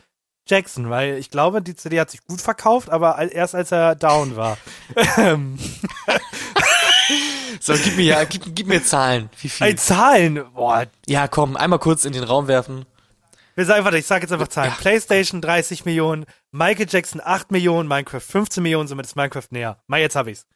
[0.48, 4.36] Jackson, weil ich glaube, die CD hat sich gut verkauft, aber erst als er down
[4.36, 4.58] war.
[5.18, 5.58] ähm,
[7.60, 9.30] So, gib mir ja, gib, gib mir Zahlen.
[9.40, 9.68] Wie viel?
[9.68, 12.86] ey, Zahlen, boah, Ja, komm, einmal kurz in den Raum werfen.
[13.62, 14.74] Wir sagen, warte, ich sag jetzt einfach Zahlen.
[14.80, 19.78] PlayStation 30 Millionen, Michael Jackson 8 Millionen, Minecraft 15 Millionen, somit ist Minecraft näher.
[19.86, 20.48] Mal jetzt hab ich's.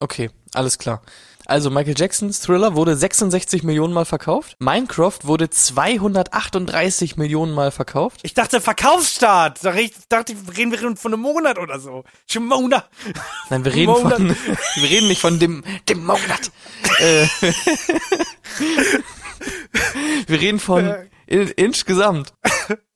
[0.00, 1.00] Okay, alles klar.
[1.46, 4.54] Also Michael Jacksons Thriller wurde 66 Millionen Mal verkauft.
[4.58, 8.20] Minecraft wurde 238 Millionen Mal verkauft.
[8.22, 9.64] Ich dachte Verkaufsstart.
[9.76, 12.04] Ich dachte, wir reden wir von einem Monat oder so.
[12.30, 12.86] Schon Monat.
[13.48, 14.16] Nein, wir reden Monat.
[14.16, 14.28] von,
[14.76, 16.50] wir reden nicht von dem, dem Monat.
[16.98, 17.26] äh,
[20.26, 20.94] wir reden von
[21.26, 22.32] in, insgesamt.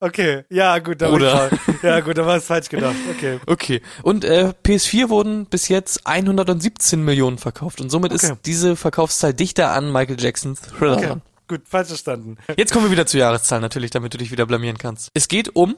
[0.03, 1.61] Okay, ja gut, da falsch.
[1.83, 2.97] Ja gut, da war es falsch gedacht.
[3.11, 3.38] Okay.
[3.47, 3.83] Okay.
[4.03, 7.81] Und äh, PS4 wurden bis jetzt 117 Millionen verkauft.
[7.81, 8.33] Und somit Okay.
[8.33, 11.14] ist diese Verkaufszahl dichter an Michael Jacksons Thriller Okay.
[11.49, 12.37] Gut, falsch verstanden.
[12.57, 15.11] Jetzt kommen wir wieder zur Jahreszahl natürlich, damit du dich wieder blamieren kannst.
[15.14, 15.77] Es geht um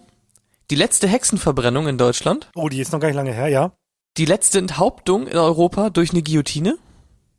[0.70, 3.72] die letzte Hexenverbrennung in Deutschland, Oh, die ist noch gar nicht lange her, ja?
[4.16, 6.78] die letzte Enthauptung in Europa durch eine Guillotine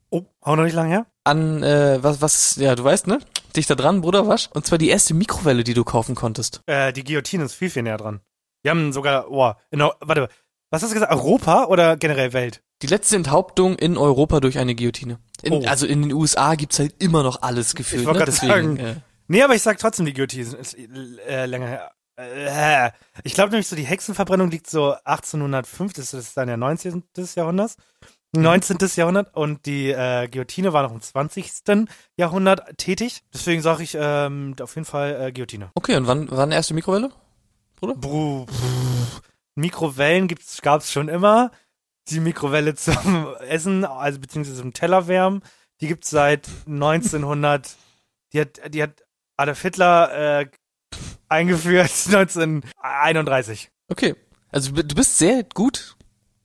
[0.09, 1.05] Oh, auch noch nicht lange her?
[1.23, 3.19] an äh, was was ja du weißt ne
[3.53, 6.91] dich da dran Bruder wasch und zwar die erste Mikrowelle die du kaufen konntest Äh,
[6.93, 8.21] die Guillotine ist viel, viel näher dran.
[8.63, 10.29] Wir haben sogar, oh, in, warte,
[10.69, 11.11] was hast du gesagt?
[11.11, 12.61] Europa oder generell Welt?
[12.81, 15.63] die letzte Enthauptung in Europa durch eine Guillotine in, Oh.
[15.67, 18.25] also in den USA gibt's halt immer noch alles gefühlt Ich wollte ne?
[18.25, 18.97] gerade Deswegen, sagen.
[18.97, 20.75] äh, Nee, aber ich sag trotzdem, die Guillotine ist
[21.27, 21.91] äh, länger her.
[22.17, 22.91] Äh,
[23.23, 27.03] ich glaube nämlich so, die Hexenverbrennung liegt so 1805, das ist dann ja 19.
[27.35, 27.77] Jahrhunderts.
[28.35, 28.77] 19.
[28.95, 31.51] Jahrhundert und die äh, Guillotine war noch im 20.
[32.17, 33.23] Jahrhundert tätig.
[33.33, 35.71] Deswegen sage ich ähm, auf jeden Fall äh, Guillotine.
[35.75, 37.11] okay und wann wann erste Mikrowelle
[37.81, 39.21] Bruh, pff.
[39.55, 41.51] Mikrowellen gibt's, gab's schon immer.
[42.09, 45.41] Die Mikrowelle zum Essen, also beziehungsweise zum Teller wärmen,
[45.81, 47.75] die gibt's seit 1900.
[48.31, 49.03] Die hat, die hat
[49.37, 50.47] Adolf Hitler äh,
[51.29, 53.69] eingeführt 1931.
[53.89, 54.15] okay
[54.51, 55.95] also du bist sehr gut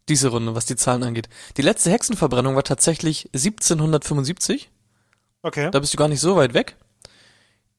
[0.09, 4.71] diese Runde was die Zahlen angeht die letzte Hexenverbrennung war tatsächlich 1775
[5.42, 5.71] Okay.
[5.71, 6.77] Da bist du gar nicht so weit weg.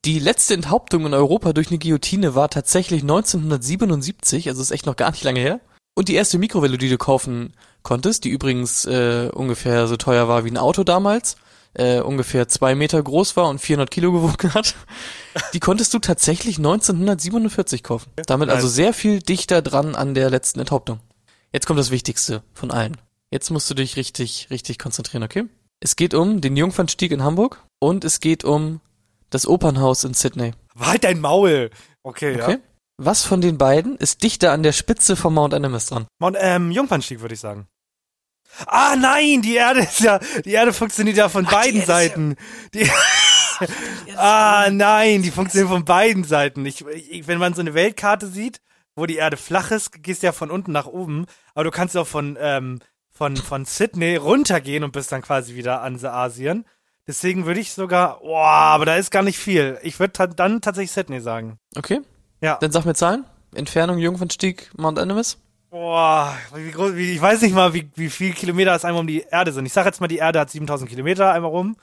[0.06, 4.96] Die letzte Enthauptung in Europa durch eine Guillotine war tatsächlich 1977, also ist echt noch
[4.96, 5.60] gar nicht lange her.
[5.94, 10.46] Und die erste Mikrowelle, die du kaufen konntest, die übrigens äh, ungefähr so teuer war
[10.46, 11.36] wie ein Auto damals,
[11.74, 14.76] äh, ungefähr zwei Meter groß war und 400 Kilo gewogen hat,
[15.54, 18.10] die konntest du tatsächlich 1947 kaufen.
[18.26, 21.02] Damit also sehr viel dichter dran an der letzten Enthauptung.
[21.52, 22.98] Jetzt kommt das Wichtigste von allen.
[23.32, 25.46] Jetzt musst du dich richtig, richtig konzentrieren, okay?
[25.80, 28.82] Es geht um den Jungfernstieg in Hamburg und es geht um
[29.30, 30.54] das Opernhaus in Sydney.
[30.80, 31.70] Halt dein Maul.
[32.04, 32.52] Okay, Okay?
[32.54, 32.58] ja.
[33.02, 36.06] Was von den beiden ist dichter an der Spitze vom Mount Animas dran?
[36.20, 37.68] Mount, ähm, Jungfernstieg würde ich sagen.
[38.66, 42.36] Ah nein, die Erde ist ja, die Erde funktioniert ja von beiden Seiten.
[42.74, 42.90] Die,
[44.18, 46.66] ah nein, die funktioniert von beiden Seiten.
[46.66, 48.60] Ich, ich, wenn man so eine Weltkarte sieht,
[49.00, 51.98] wo die Erde flach ist, gehst du ja von unten nach oben, aber du kannst
[51.98, 56.66] auch von ähm, von von Sydney runtergehen und bist dann quasi wieder an Asien.
[57.08, 59.80] Deswegen würde ich sogar, boah, aber da ist gar nicht viel.
[59.82, 61.58] Ich würde ta dann tatsächlich Sydney sagen.
[61.76, 62.02] Okay?
[62.40, 62.58] Ja.
[62.62, 63.26] Dann sag mir Zahlen.
[63.56, 65.40] Entfernung Jungfernstieg, Mount Animas.
[65.72, 69.08] Boah, wie groß, wie, ich weiß nicht mal, wie, wie viel Kilometer es einmal um
[69.08, 69.66] die Erde sind.
[69.66, 71.78] Ich sag jetzt mal, die Erde hat 7000 Kilometer einmal rum.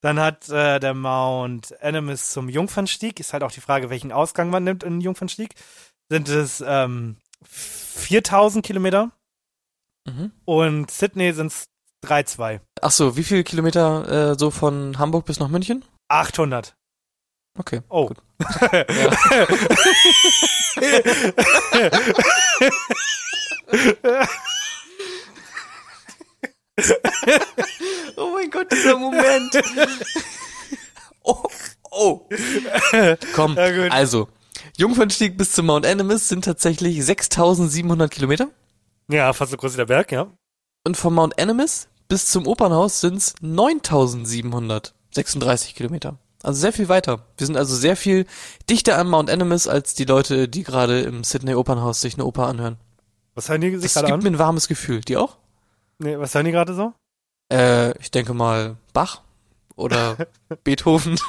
[0.00, 3.18] Dann hat äh, der Mount Animas zum Jungfernstieg.
[3.18, 5.54] Ist halt auch die Frage, welchen Ausgang man nimmt in den Jungfernstieg.
[6.10, 9.10] Sind es ähm, 4000 Kilometer
[10.06, 10.32] Mhm.
[10.46, 11.66] und Sydney sind es
[12.06, 12.60] 3,2.
[12.80, 15.84] Ach so, wie viele Kilometer äh, so von Hamburg bis nach München?
[16.08, 16.74] 800.
[17.58, 17.82] Okay.
[17.90, 18.10] Oh.
[28.16, 29.52] Oh mein Gott, dieser Moment.
[31.22, 31.42] oh,
[31.90, 32.28] oh.
[33.34, 33.56] Komm,
[33.90, 34.28] also,
[34.76, 38.48] Jungfernstieg bis zum Mount Animas sind tatsächlich 6700 Kilometer.
[39.10, 40.26] Ja, fast so groß wie der Berg, ja.
[40.86, 46.18] Und vom Mount Animas bis zum Opernhaus sind es 9736 Kilometer.
[46.42, 47.24] Also sehr viel weiter.
[47.36, 48.26] Wir sind also sehr viel
[48.70, 52.46] dichter an Mount Animas als die Leute, die gerade im Sydney Opernhaus sich eine Oper
[52.46, 52.76] anhören.
[53.34, 54.22] Was hören die sich Das gerade gibt an?
[54.22, 55.00] mir ein warmes Gefühl.
[55.00, 55.36] Die auch?
[55.98, 56.92] Nee, was hören die gerade so?
[57.52, 59.22] Äh, ich denke mal Bach
[59.74, 60.16] oder
[60.64, 61.18] Beethoven.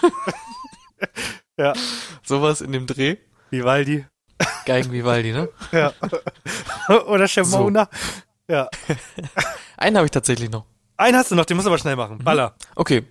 [1.60, 1.74] Ja.
[2.24, 3.18] Sowas in dem Dreh.
[3.50, 4.06] Vivaldi.
[4.66, 5.50] Geigen Vivaldi, ne?
[5.74, 5.92] Ja.
[7.08, 7.90] Oder Shimona.
[8.48, 8.70] Ja.
[9.78, 10.66] Einen habe ich tatsächlich noch.
[10.96, 12.20] Einen hast du noch, den musst du aber schnell machen.
[12.20, 12.56] Baller.
[12.76, 13.04] Okay,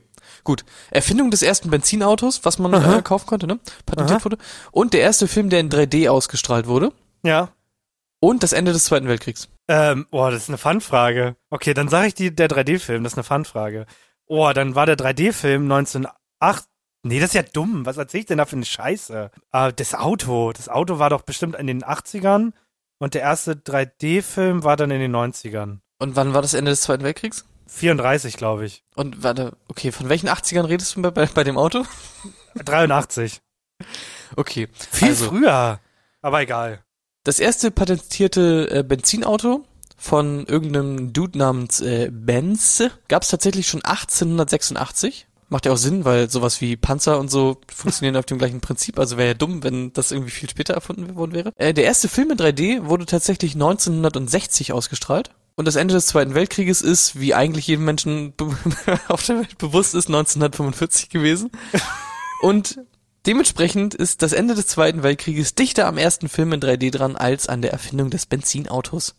[0.44, 0.64] gut.
[0.90, 3.60] Erfindung des ersten Benzinautos, was man äh, kaufen konnte, ne?
[3.84, 4.24] Patentiert Aha.
[4.24, 4.38] wurde.
[4.72, 6.92] Und der erste Film, der in 3D ausgestrahlt wurde.
[7.22, 7.50] Ja.
[8.20, 9.48] Und das Ende des Zweiten Weltkriegs.
[9.68, 11.36] Ähm, boah, das ist eine Fun-Frage.
[11.50, 13.86] Okay, dann sage ich die, der 3D-Film, das ist eine Fun-Frage.
[14.26, 16.64] Oh, dann war der 3D-Film 1908.
[17.02, 17.86] Nee, das ist ja dumm.
[17.86, 19.30] Was erzähl ich denn da für eine Scheiße?
[19.50, 20.52] Ah, das Auto.
[20.52, 22.52] Das Auto war doch bestimmt in den 80ern
[22.98, 25.78] und der erste 3D-Film war dann in den 90ern.
[25.98, 27.44] Und wann war das Ende des Zweiten Weltkriegs?
[27.68, 28.82] 34, glaube ich.
[28.94, 31.84] Und warte, okay, von welchen 80ern redest du bei, bei, bei dem Auto?
[32.54, 33.40] 83.
[34.36, 34.68] Okay.
[34.90, 35.80] Viel also, früher.
[36.22, 36.82] Aber egal.
[37.24, 39.64] Das erste patentierte äh, Benzinauto
[39.96, 45.27] von irgendeinem Dude namens äh, Benz gab es tatsächlich schon 1886.
[45.50, 48.98] Macht ja auch Sinn, weil sowas wie Panzer und so funktionieren auf dem gleichen Prinzip.
[48.98, 51.52] Also wäre ja dumm, wenn das irgendwie viel später erfunden worden wäre.
[51.56, 55.30] Äh, der erste Film in 3D wurde tatsächlich 1960 ausgestrahlt.
[55.56, 58.34] Und das Ende des Zweiten Weltkrieges ist, wie eigentlich jedem Menschen
[59.08, 61.50] auf der Welt bewusst ist, 1945 gewesen.
[62.42, 62.80] Und
[63.26, 67.48] dementsprechend ist das Ende des Zweiten Weltkrieges dichter am ersten Film in 3D dran als
[67.48, 69.16] an der Erfindung des Benzinautos.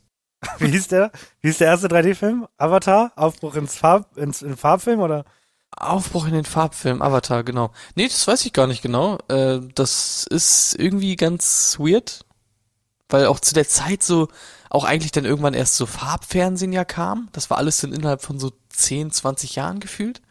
[0.60, 1.12] Wie hieß der?
[1.42, 2.48] Wie hieß der erste 3D-Film?
[2.58, 3.12] Avatar?
[3.18, 5.26] Aufbruch ins Farb, ins, in Farbfilm oder?
[5.76, 7.72] Aufbruch in den Farbfilm, Avatar, genau.
[7.96, 9.18] Nee, das weiß ich gar nicht genau.
[9.28, 12.26] Äh, das ist irgendwie ganz weird,
[13.08, 14.28] weil auch zu der Zeit so,
[14.70, 17.30] auch eigentlich dann irgendwann erst so Farbfernsehen ja kam.
[17.32, 20.22] Das war alles dann innerhalb von so 10, 20 Jahren gefühlt.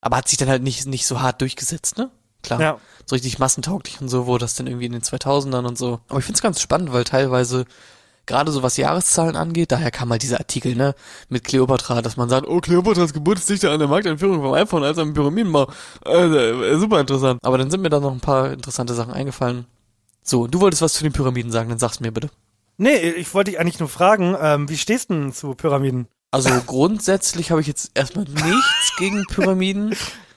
[0.00, 2.10] Aber hat sich dann halt nicht, nicht so hart durchgesetzt, ne?
[2.42, 2.60] Klar.
[2.60, 2.80] Ja.
[3.06, 6.00] So richtig massentauglich und so wurde das dann irgendwie in den 2000ern und so.
[6.08, 7.66] Aber ich find's ganz spannend, weil teilweise
[8.26, 10.94] gerade so was Jahreszahlen angeht, daher kam halt dieser Artikel, ne,
[11.28, 14.84] mit Cleopatra, dass man sagt, oh, Cleopatras Geburt ist dichter an der Markteinführung vom iPhone
[14.84, 15.70] als am Pyramidenbau.
[16.06, 17.40] Äh, äh, super interessant.
[17.42, 19.66] Aber dann sind mir da noch ein paar interessante Sachen eingefallen.
[20.22, 22.30] So, du wolltest was zu den Pyramiden sagen, dann sag's mir bitte.
[22.76, 26.06] Nee, ich wollte dich eigentlich nur fragen, ähm, wie stehst du denn zu Pyramiden?
[26.30, 29.96] Also grundsätzlich habe ich jetzt erstmal nichts gegen Pyramiden.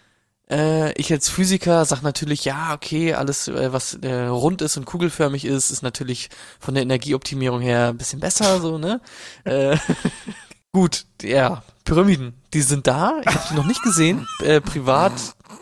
[0.49, 4.85] Äh, ich als Physiker sag natürlich, ja, okay, alles, äh, was äh, rund ist und
[4.85, 6.29] kugelförmig ist, ist natürlich
[6.59, 8.99] von der Energieoptimierung her ein bisschen besser, so, ne?
[9.45, 9.77] Äh,
[10.73, 13.19] gut, ja, Pyramiden, die sind da.
[13.21, 14.27] Ich habe die noch nicht gesehen.
[14.41, 15.13] Äh, privat,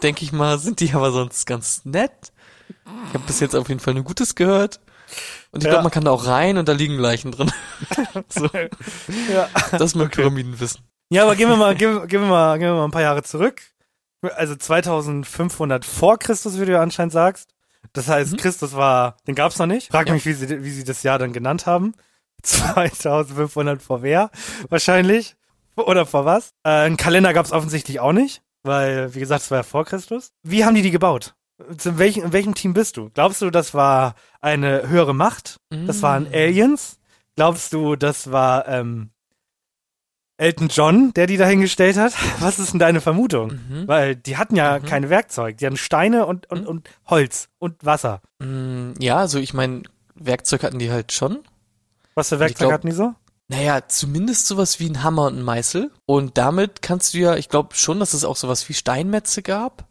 [0.04, 2.32] denke ich mal, sind die aber sonst ganz nett.
[3.08, 4.80] Ich habe bis jetzt auf jeden Fall nur Gutes gehört.
[5.52, 5.72] Und ich Ja.
[5.72, 7.52] glaube, man kann da auch rein und da liegen Leichen drin.
[8.30, 8.50] so,
[9.32, 9.48] Ja.
[9.72, 10.82] das ist mein Pyramidenwissen.
[11.12, 13.22] Ja, aber gehen wir mal, gehen, gehen wir mal, gehen wir mal ein paar Jahre
[13.24, 13.62] zurück.
[14.36, 17.50] Also 2500 vor Christus, wie du ja anscheinend sagst.
[17.94, 19.92] Das heißt, Christus war, den gab's noch nicht.
[19.92, 20.14] Frag Ja.
[20.14, 21.94] mich, wie sie, wie sie das Jahr dann genannt haben.
[22.44, 24.30] 2500 vor wer?
[24.70, 25.36] Wahrscheinlich.
[25.76, 26.54] Oder vor was?
[26.64, 30.32] Äh, einen Kalender gab's offensichtlich auch nicht, weil, wie gesagt, es war ja vor Christus.
[30.44, 31.34] Wie haben die die gebaut?
[31.78, 33.10] Zu welchem, in welchem Team bist du?
[33.14, 35.60] Glaubst du, das war eine höhere Macht?
[35.70, 37.00] Das waren Aliens?
[37.36, 39.12] Glaubst du, das war ähm,
[40.42, 42.14] Elton John, der die dahingestellt hat?
[42.40, 43.60] Was ist denn deine Vermutung?
[43.70, 43.88] Mhm.
[43.88, 44.86] Weil die hatten ja Mhm.
[44.86, 45.58] keine Werkzeug.
[45.58, 46.68] Die hatten Steine und, und, Mhm.
[46.68, 48.22] und Holz und Wasser.
[48.40, 49.84] Mm, Ja, also ich meine,
[50.16, 51.40] Werkzeug hatten die halt schon.
[52.16, 53.14] Was für Werkzeug glaub- hatten die so?
[53.50, 55.92] Naja, zumindest sowas wie ein Hammer und ein Meißel.
[56.08, 59.86] Und damit kannst du ja, ich glaube schon, dass es auch sowas wie Steinmetze gab.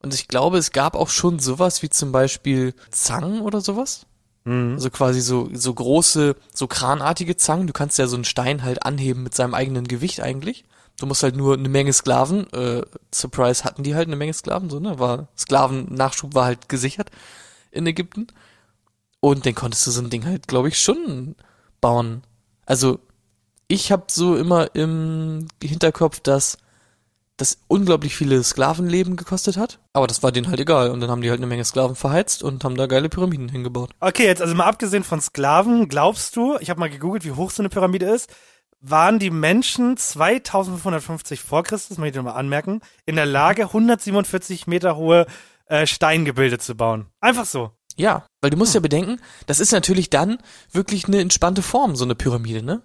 [0.00, 4.06] Und ich glaube, es gab auch schon sowas wie zum Beispiel Zangen oder sowas.
[4.48, 4.74] Mhm.
[4.74, 7.66] Also quasi so, so große, so kranartige Zangen.
[7.66, 10.64] Du kannst ja so einen Stein halt anheben mit seinem eigenen Gewicht eigentlich.
[10.98, 12.82] Du musst halt nur eine Menge Sklaven, äh,
[13.14, 14.98] Surprise hatten die halt eine Menge Sklaven, so, ne?
[14.98, 17.10] War, Sklavennachschub war halt gesichert
[17.70, 18.26] in Ägypten.
[19.20, 21.36] Und dann konntest du so ein Ding halt, glaube ich, schon
[21.80, 22.22] bauen.
[22.66, 22.98] Also,
[23.68, 26.58] ich habe so immer im Hinterkopf, dass
[27.36, 29.78] das unglaublich viele Sklavenleben gekostet hat.
[29.98, 30.92] Aber das war denen halt egal.
[30.92, 33.90] Und dann haben die halt eine Menge Sklaven verheizt und haben da geile Pyramiden hingebaut.
[33.98, 37.50] Okay, jetzt also mal abgesehen von Sklaven, glaubst du, ich habe mal gegoogelt, wie hoch
[37.50, 38.32] so eine Pyramide ist,
[38.80, 44.94] waren die Menschen 2550 vor Christus, möchte ich mal anmerken, in der Lage, 147 Meter
[44.94, 45.26] hohe
[45.66, 47.06] äh, Steingebilde zu bauen.
[47.20, 47.72] Einfach so.
[47.96, 50.38] Ja, weil du musst ja bedenken, das ist natürlich dann
[50.70, 52.82] wirklich eine entspannte Form, so eine Pyramide, ne?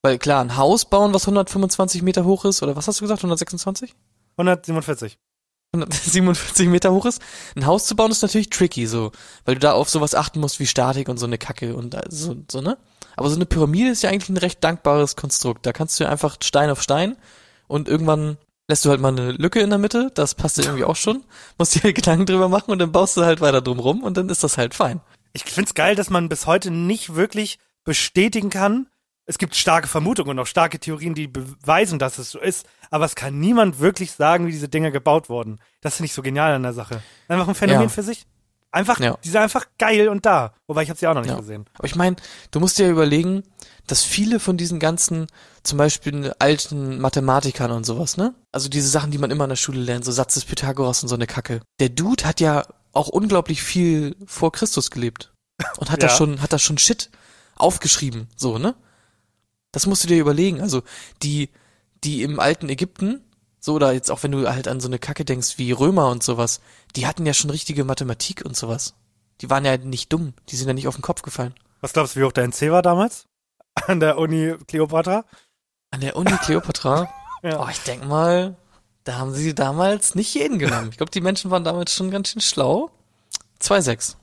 [0.00, 3.20] Weil klar, ein Haus bauen, was 125 Meter hoch ist, oder was hast du gesagt,
[3.20, 3.94] 126?
[4.38, 5.18] 147.
[5.82, 7.20] 147 Meter hoch ist.
[7.56, 9.12] Ein Haus zu bauen ist natürlich tricky, so,
[9.44, 12.04] weil du da auf sowas achten musst wie Statik und so eine Kacke und da-
[12.08, 12.76] so, so ne?
[13.16, 15.64] Aber so eine Pyramide ist ja eigentlich ein recht dankbares Konstrukt.
[15.64, 17.16] Da kannst du ja einfach Stein auf Stein
[17.66, 18.36] und irgendwann
[18.68, 21.24] lässt du halt mal eine Lücke in der Mitte, das passt dir irgendwie auch schon.
[21.56, 24.28] Musst dir Gedanken drüber machen und dann baust du halt weiter drum rum und dann
[24.28, 25.00] ist das halt fein.
[25.32, 28.88] Ich find's geil, dass man bis heute nicht wirklich bestätigen kann.
[29.28, 32.66] Es gibt starke Vermutungen und auch starke Theorien, die beweisen, dass es so ist.
[32.90, 35.58] Aber es kann niemand wirklich sagen, wie diese Dinger gebaut wurden.
[35.80, 37.02] Das finde ich so genial an der Sache.
[37.28, 37.88] Einfach ein Phänomen Ja.
[37.88, 38.26] für sich.
[38.70, 39.16] Einfach, Ja.
[39.24, 40.52] die sind einfach geil und da.
[40.68, 41.38] Wobei ich habe sie auch noch nicht Ja.
[41.38, 41.64] gesehen.
[41.74, 42.16] Aber ich meine,
[42.50, 43.42] du musst dir ja überlegen,
[43.86, 45.26] dass viele von diesen ganzen,
[45.62, 48.34] zum Beispiel alten Mathematikern und sowas, ne?
[48.52, 51.08] Also diese Sachen, die man immer in der Schule lernt, so Satz des Pythagoras und
[51.08, 51.62] so eine Kacke.
[51.80, 55.32] Der Dude hat ja auch unglaublich viel vor Christus gelebt.
[55.78, 57.10] Und hat da schon, hat da schon Shit
[57.56, 58.74] aufgeschrieben, so, ne?
[59.72, 60.60] Das musst du dir überlegen.
[60.60, 60.82] Also,
[61.22, 61.50] die,
[62.04, 63.22] die im alten Ägypten,
[63.60, 66.22] so, oder jetzt auch wenn du halt an so eine Kacke denkst wie Römer und
[66.22, 66.60] sowas,
[66.94, 68.94] die hatten ja schon richtige Mathematik und sowas.
[69.40, 71.54] Die waren ja nicht dumm, die sind ja nicht auf den Kopf gefallen.
[71.80, 73.26] Was glaubst du, wie hoch der NC war damals?
[73.74, 75.24] An der Uni Cleopatra?
[75.90, 77.08] An der Uni Kleopatra,
[77.42, 77.62] Ja.
[77.62, 78.56] oh, ich denk mal,
[79.04, 80.88] da haben sie damals nicht jeden genommen.
[80.90, 82.90] Ich glaube, die Menschen waren damals schon ganz schön schlau.
[83.60, 84.14] 2,6.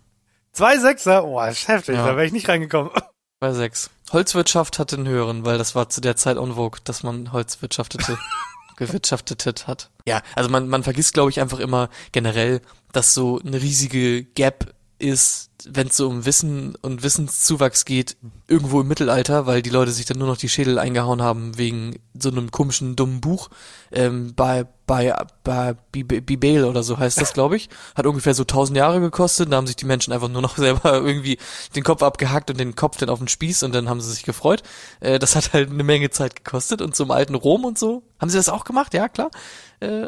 [0.51, 1.25] Zwei Sechser?
[1.25, 2.05] Oh, das ist heftig, Ja.
[2.07, 2.91] da wäre ich nicht reingekommen.
[3.43, 3.89] 2,6.
[4.13, 8.17] Holzwirtschaft hatte einen höheren, weil das war zu der Zeit en vogue, dass man Holzwirtschaftete,
[8.77, 9.89] gewirtschaftetet hat.
[10.05, 14.73] Ja, also man, man vergisst, glaube ich, einfach immer generell, dass so eine riesige Gap
[15.03, 19.91] ist, wenn es so um Wissen und Wissenszuwachs geht, irgendwo im Mittelalter, weil die Leute
[19.91, 23.49] sich dann nur noch die Schädel eingehauen haben wegen so einem komischen, dummen Buch.
[23.91, 25.13] Ähm, bei, bei,
[25.43, 27.69] bei Bib- Bibel oder so heißt das, glaube ich.
[27.95, 29.51] Hat ungefähr so tausend Jahre gekostet.
[29.51, 31.37] Da haben sich die Menschen einfach nur noch selber irgendwie
[31.75, 34.23] den Kopf abgehackt und den Kopf dann auf den Spieß und dann haben sie sich
[34.23, 34.63] gefreut.
[35.01, 36.81] Äh, das hat halt eine Menge Zeit gekostet.
[36.81, 38.03] Und zum alten Rom und so.
[38.19, 38.93] Haben sie das auch gemacht?
[38.93, 39.31] Ja, klar.
[39.79, 40.07] Äh,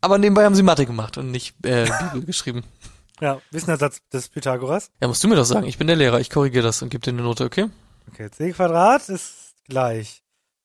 [0.00, 2.62] aber nebenbei haben sie Mathe gemacht und nicht äh, Bibel geschrieben.
[3.20, 4.90] Ja, Wissenersatz des Pythagoras.
[5.00, 5.66] Ja, musst du mir doch sagen.
[5.66, 6.20] Ich bin der Lehrer.
[6.20, 7.66] Ich korrigiere das und gebe dir eine Note, okay?
[8.12, 10.22] Okay, c Quadrat ist gleich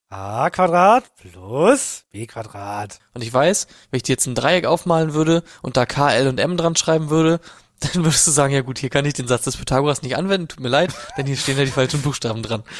[0.10, 3.00] a Quadrat plus b Quadrat.
[3.14, 6.28] Und ich weiß, wenn ich dir jetzt ein Dreieck aufmalen würde und da K, L
[6.28, 7.40] und M dran schreiben würde,
[7.80, 10.50] dann würdest du sagen, ja gut, hier kann ich den Satz des Pythagoras nicht anwenden,
[10.50, 12.64] tut mir leid, denn hier stehen ja die falschen Buchstaben dran.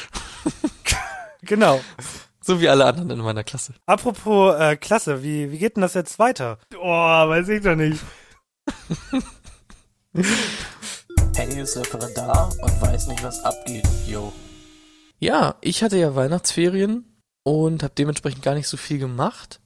[1.44, 1.80] Genau.
[2.40, 3.74] So wie alle anderen in meiner Klasse.
[3.86, 6.58] Apropos äh, Klasse, wie, wie geht denn das jetzt weiter?
[6.80, 8.00] Oh, weiß ich doch nicht.
[11.34, 14.32] Henny ist Referendar und weiß nicht, was abgeht, yo.
[15.18, 17.04] Ja, ich hatte ja Weihnachtsferien
[17.44, 19.60] und habe dementsprechend gar nicht so viel gemacht.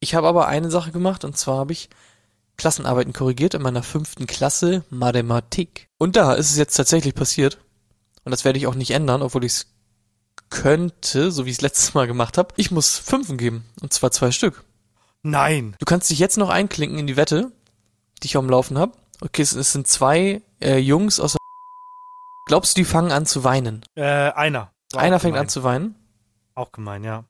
[0.00, 1.90] Ich habe aber eine Sache gemacht und zwar habe ich
[2.56, 5.88] Klassenarbeiten korrigiert in meiner fünften Klasse Mathematik.
[5.98, 7.58] Und da ist es jetzt tatsächlich passiert.
[8.24, 9.66] Und das werde ich auch nicht ändern, obwohl ich es
[10.50, 12.54] könnte, so wie ich es letztes Mal gemacht habe.
[12.56, 13.64] Ich muss Fünfen geben.
[13.82, 14.64] Und zwar zwei Stück.
[15.22, 15.76] Nein.
[15.78, 17.52] Du kannst dich jetzt noch einklinken in die Wette,
[18.22, 18.92] die ich am Laufen habe.
[19.20, 21.38] Okay, es, es sind zwei äh, Jungs aus der
[22.46, 23.84] Glaubst du, die fangen an zu weinen?
[23.94, 24.72] Äh, einer.
[24.92, 25.46] War Einer fängt gemein.
[25.46, 25.94] an zu weinen.
[26.54, 27.24] Auch gemein, ja.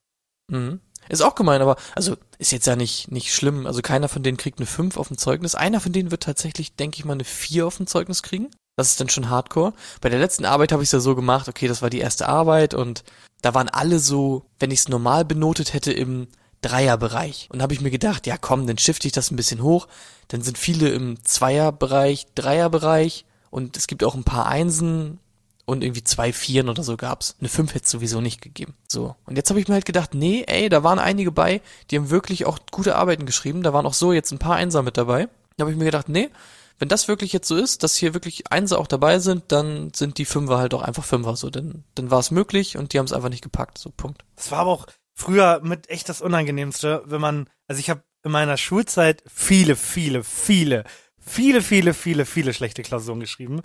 [0.48, 0.80] Mhm.
[1.08, 3.66] Ist auch gemein, aber also ist jetzt ja nicht nicht schlimm.
[3.66, 5.54] Also keiner von denen kriegt eine 5 auf dem Zeugnis.
[5.54, 8.50] Einer von denen wird tatsächlich, denke ich mal, eine 4 auf dem Zeugnis kriegen.
[8.76, 9.72] Das ist dann schon Hardcore.
[10.00, 12.28] Bei der letzten Arbeit habe ich es ja so gemacht, okay, das war die erste
[12.28, 13.02] Arbeit und
[13.42, 16.28] da waren alle so, wenn ich es normal benotet hätte, im
[16.60, 17.48] Dreierbereich.
[17.52, 19.88] Und habe ich mir gedacht, ja komm, dann shifte ich das ein bisschen hoch.
[20.28, 25.18] Dann sind viele im Zweierbereich, Dreierbereich und es gibt auch ein paar Einsen
[25.64, 27.36] und irgendwie zwei Vieren oder so gab's.
[27.40, 28.74] Eine Fünf hätte es sowieso nicht gegeben.
[28.88, 29.16] So.
[29.26, 32.10] Und jetzt habe ich mir halt gedacht, nee, ey, da waren einige bei, die haben
[32.10, 33.62] wirklich auch gute Arbeiten geschrieben.
[33.62, 35.28] Da waren auch so jetzt ein paar Einser mit dabei.
[35.56, 36.30] Da habe ich mir gedacht, nee,
[36.78, 40.18] wenn das wirklich jetzt so ist, dass hier wirklich Einser auch dabei sind, dann sind
[40.18, 41.36] die Fünfer halt auch einfach Fünfer.
[41.36, 43.78] So, dann, dann war es möglich und die haben es einfach nicht gepackt.
[43.78, 44.24] So, Punkt.
[44.36, 44.86] Das war aber auch
[45.18, 50.22] früher mit echt das Unangenehmste, wenn man, also ich habe in meiner Schulzeit viele, viele,
[50.22, 50.84] viele,
[51.18, 53.60] viele, viele, viele, viele schlechte Klausuren geschrieben.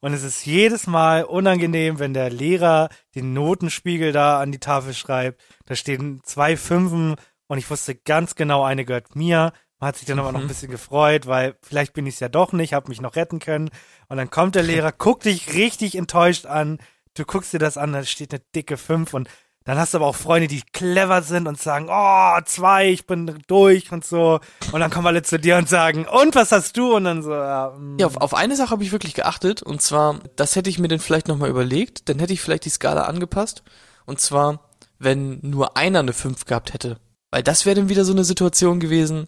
[0.00, 4.94] Und es ist jedes Mal unangenehm, wenn der Lehrer den Notenspiegel da an die Tafel
[4.94, 5.42] schreibt.
[5.64, 7.14] Da stehen zwei Fünfen
[7.46, 9.52] und ich wusste ganz genau, eine gehört mir.
[9.78, 12.28] Man hat sich dann aber noch ein bisschen gefreut, weil vielleicht bin ich es ja
[12.28, 13.70] doch nicht, habe mich noch retten können.
[14.08, 16.78] Und dann kommt der Lehrer, guckt dich richtig enttäuscht an.
[17.14, 19.28] Du guckst dir das an, da steht eine dicke Fünf und
[19.66, 23.42] dann hast du aber auch Freunde, die clever sind und sagen, oh, zwei, ich bin
[23.48, 24.40] durch und so.
[24.72, 26.94] Und dann kommen alle zu dir und sagen, und was hast du?
[26.94, 27.98] Und dann so, ja, mm.
[27.98, 30.88] Ja, auf, auf eine Sache habe ich wirklich geachtet und zwar, das hätte ich mir
[30.88, 33.62] dann vielleicht nochmal überlegt, dann hätte ich vielleicht die Skala angepasst
[34.06, 34.60] und zwar,
[34.98, 36.98] wenn nur einer eine 5 gehabt hätte.
[37.30, 39.26] Weil das wäre dann wieder so eine Situation gewesen,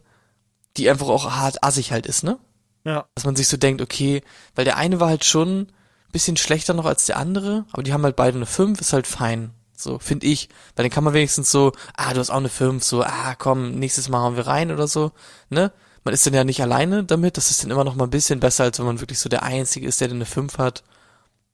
[0.76, 2.38] die einfach auch hart assig halt ist, ne?
[2.84, 3.06] ja.
[3.14, 4.22] Dass man sich so denkt, okay,
[4.54, 7.92] weil der eine war halt schon ein bisschen schlechter noch als der andere, aber die
[7.92, 9.50] haben halt beide eine 5, ist halt fein.
[9.80, 10.48] So, finde ich.
[10.74, 13.78] Weil dann kann man wenigstens so, ah, du hast auch eine 5, so, ah, komm,
[13.78, 15.12] nächstes Mal hauen wir rein oder so,
[15.50, 15.72] ne?
[16.04, 18.40] Man ist dann ja nicht alleine damit, das ist dann immer noch mal ein bisschen
[18.40, 20.84] besser, als wenn man wirklich so der Einzige ist, der dann eine 5 hat.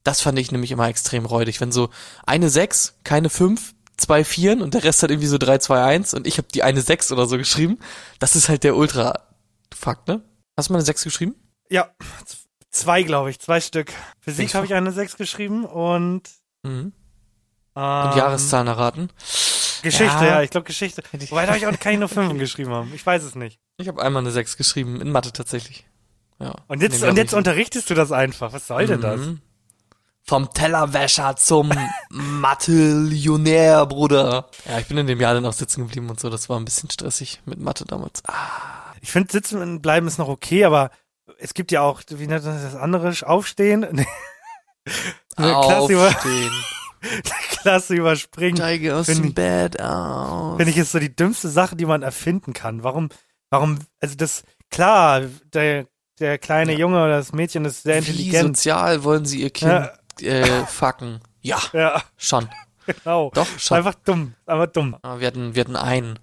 [0.05, 1.61] Das fand ich nämlich immer extrem räudig.
[1.61, 1.91] Wenn so
[2.27, 6.15] eine 6, keine 5, zwei Vieren und der Rest hat irgendwie so 3, 2, 1
[6.15, 7.79] und ich habe die eine 6 oder so geschrieben,
[8.21, 9.21] das ist halt der Ultra
[9.75, 10.23] Fakt, ne?
[10.57, 11.35] Hast du mal eine 6 geschrieben?
[11.69, 11.91] Ja,
[12.71, 13.93] zwei, glaube ich, zwei Stück.
[14.21, 16.23] Physik habe ich eine sechs geschrieben und,
[16.63, 16.93] Mhm.
[17.77, 19.11] Ähm, Und Jahreszahlen erraten.
[19.83, 20.25] Geschichte, Ja.
[20.25, 21.03] ja, ich glaube Geschichte.
[21.29, 22.93] Wobei da habe ich auch keine nur Fünfen geschrieben haben.
[22.95, 23.59] Ich weiß es nicht.
[23.77, 25.85] Ich habe einmal eine 6 geschrieben, in Mathe tatsächlich.
[26.39, 26.55] Ja.
[26.69, 27.37] Und jetzt, und jetzt ich.
[27.39, 28.53] unterrichtest du das einfach.
[28.53, 29.21] Was soll denn das?
[29.21, 29.41] Mhm.
[30.27, 31.71] Vom Tellerwäscher zum
[32.09, 34.49] Mathe-Millionär, Bruder.
[34.67, 36.31] Ja, ich bin in dem Jahr dann auch sitzen geblieben und so.
[36.31, 38.23] Das war ein bisschen stressig mit Mathe damals.
[38.27, 40.91] Ah, Ich finde, sitzen und bleiben ist noch okay, aber
[41.39, 44.07] es gibt ja auch, wie nennt man das andere, Aufstehen?
[45.37, 46.53] Aufstehen.
[47.51, 48.57] Klasse überspringen.
[48.57, 50.57] Steige aus dem ich- Bett aus.
[50.57, 52.83] Finde ich, ist so die dümmste Sache, die man erfinden kann.
[52.83, 53.09] Warum,
[53.51, 55.87] warum, also das, klar, der,
[56.21, 56.79] der kleine Ja.
[56.81, 58.57] Junge oder das Mädchen ist sehr Wie intelligent.
[58.57, 59.91] sozial wollen sie ihr Kind
[60.23, 61.21] äh, fucken?
[61.41, 62.49] Ja, Ja, schon.
[62.87, 63.31] genau.
[63.35, 63.77] Doch, schon.
[63.79, 64.97] Einfach dumm, einfach dumm.
[65.03, 66.19] Aber wir hatten, wir hatten einen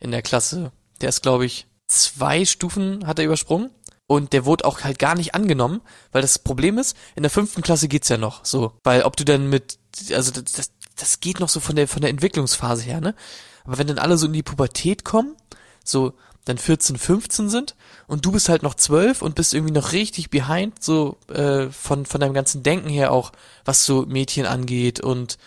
[0.00, 3.70] in der Klasse, der ist, glaube ich, zwei Stufen hat er übersprungen.
[4.10, 7.62] Und der wurde auch halt gar nicht angenommen, weil das Problem ist, in der fünften
[7.62, 8.72] Klasse geht's ja noch so.
[8.82, 9.78] Weil ob du dann mit,
[10.12, 13.14] also das, das, geht noch so von der, von der Entwicklungsphase her, ne?
[13.62, 15.36] Aber wenn dann alle so in die Pubertät kommen,
[15.84, 17.76] so dann 14, 15 sind
[18.08, 22.04] und du bist halt noch 12 und bist irgendwie noch richtig behind, so äh, von,
[22.04, 23.30] von deinem ganzen Denken her auch,
[23.64, 25.38] was so Mädchen angeht und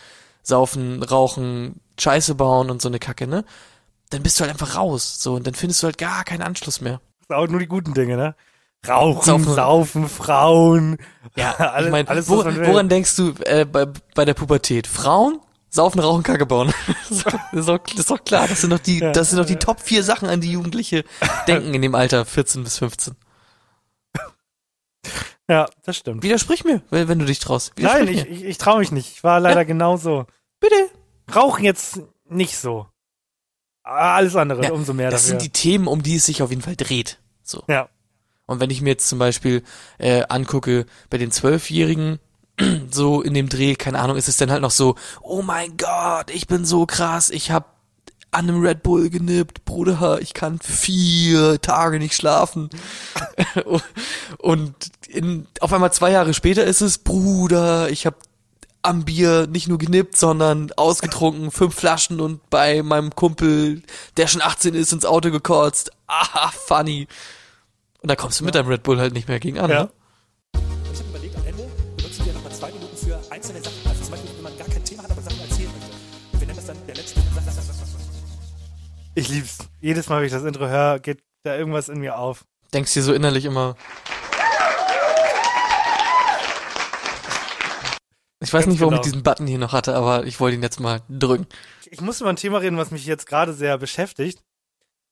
[0.41, 3.43] saufen, rauchen, Scheiße bauen und so eine Kacke, ne?
[4.11, 6.79] Dann bist du halt einfach raus, so, und dann findest du halt gar keinen Anschluss
[6.79, 7.01] mehr.
[7.19, 8.35] Das sind auch nur die guten Dinge, ne?
[8.87, 9.53] Rauchen, Saufen.
[9.55, 10.97] saufen, Frauen.
[11.35, 14.87] Ja, alles, ich meine, alles, wo, woran denkst du äh, bei, bei der Pubertät?
[14.87, 16.73] Frauen, saufen, rauchen, Kacke bauen.
[17.09, 17.19] das,
[17.51, 19.11] ist doch, das ist doch klar, das sind doch die, Ja.
[19.13, 21.05] das sind doch die Top vier Sachen, an die Jugendliche
[21.47, 23.15] denken in dem Alter 14 bis 15.
[25.49, 26.23] Ja, das stimmt.
[26.23, 27.73] Widersprich mir, wenn, wenn du dich traust.
[27.77, 29.11] Nein, ich, ich, ich traue mich nicht.
[29.17, 30.25] Ich war leider genauso.
[30.61, 30.75] Bitte.
[31.35, 32.87] Rauchen jetzt nicht so.
[33.83, 35.39] Ah, Alles andere, Ja, umso mehr Das dafür.
[35.39, 37.19] sind die Themen, um die es sich auf jeden Fall dreht.
[37.43, 37.63] So.
[37.67, 37.89] ja.
[38.45, 39.63] Und wenn ich mir jetzt zum Beispiel
[39.97, 42.19] äh, angucke, bei den Zwölfjährigen,
[42.91, 46.29] so in dem Dreh, keine Ahnung, ist es dann halt noch so, oh mein Gott,
[46.31, 47.73] ich bin so krass, ich hab
[48.31, 52.69] an einem Red Bull genippt, Bruder, ich kann vier Tage nicht schlafen.
[54.39, 54.73] Und
[55.07, 58.15] in, auf einmal zwei Jahre später ist es, Bruder, ich hab
[58.81, 63.81] am Bier nicht nur genippt, sondern ausgetrunken, fünf Flaschen und bei meinem Kumpel,
[64.17, 65.91] der schon 18 ist, ins Auto gekotzt.
[66.07, 67.07] Aha, funny.
[68.03, 69.69] Und da kommst du mit deinem Red Bull halt nicht mehr gegen an.
[69.69, 69.83] Ja.
[69.83, 69.89] Ne?
[70.91, 71.63] Ich habe überlegt, am Ende
[71.95, 73.77] benutzen wir nochmal zwei Minuten für einzelne Sachen.
[73.87, 75.95] Also zum Beispiel, wenn man gar kein Thema hat, aber Sachen erzählen möchte.
[76.33, 77.21] Und wir nennen das dann der letzte.
[79.15, 79.57] Ich lieb's.
[79.79, 82.43] Jedes Mal, wenn ich das Intro höre, geht da irgendwas in mir auf.
[82.73, 83.77] Denkst dir so innerlich immer.
[88.41, 89.01] Ich weiß Ganz nicht, warum genau.
[89.01, 91.47] ich diesen Button hier noch hatte, aber ich wollte ihn jetzt mal drücken.
[91.89, 94.43] Ich muss über ein Thema reden, was mich jetzt gerade sehr beschäftigt.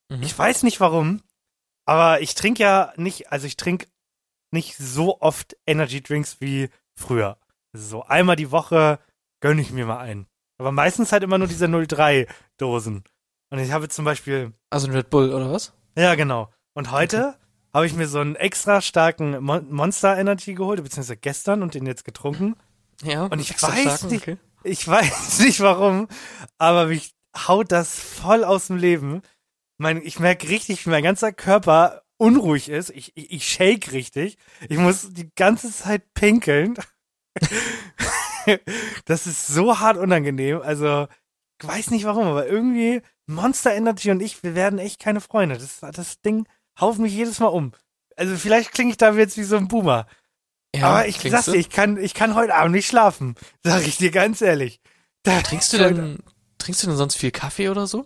[0.09, 0.23] Mhm.
[0.23, 1.21] Ich weiß nicht warum,
[1.91, 3.87] aber ich trinke ja nicht, also ich trinke
[4.51, 7.37] nicht so oft Energy Drinks wie früher.
[7.73, 8.99] So einmal die Woche
[9.41, 10.27] gönne ich mir mal einen.
[10.57, 12.27] Aber meistens halt immer nur diese 03
[12.57, 13.03] Dosen.
[13.49, 15.73] Und ich habe zum Beispiel, Also ein Red Bull oder was?
[15.97, 16.49] ja genau.
[16.73, 17.37] Und heute
[17.73, 21.85] habe ich mir so einen extra starken Mon Monster Energy geholt, beziehungsweise gestern und den
[21.85, 22.55] jetzt getrunken.
[23.03, 23.23] Ja.
[23.25, 24.37] Und ich weiß starken, nicht- okay.
[24.63, 26.07] Ich weiß nicht warum,
[26.57, 27.13] aber mich
[27.47, 29.21] haut das voll aus dem Leben.
[29.81, 32.91] Mein, ich merke richtig, wie mein ganzer Körper unruhig ist.
[32.91, 34.37] Ich, ich, ich shake richtig.
[34.69, 36.75] Ich muss die ganze Zeit pinkeln.
[39.05, 40.61] das ist so hart unangenehm.
[40.61, 41.07] Also,
[41.59, 45.57] ich weiß nicht warum, aber irgendwie Monster Energy und ich, wir werden echt keine Freunde.
[45.57, 46.47] Das, das Ding
[46.79, 47.71] haut mich jedes Mal um.
[48.15, 50.05] Also, vielleicht klinge ich da jetzt wie so ein Boomer.
[50.75, 53.33] Ja, aber ich sag's dir, ich kann, ich kann heute Abend nicht schlafen.
[53.63, 54.79] Sag ich dir ganz ehrlich.
[55.23, 56.19] Da Trinkst du denn,
[56.59, 58.05] trinkst du denn sonst viel Kaffee oder so?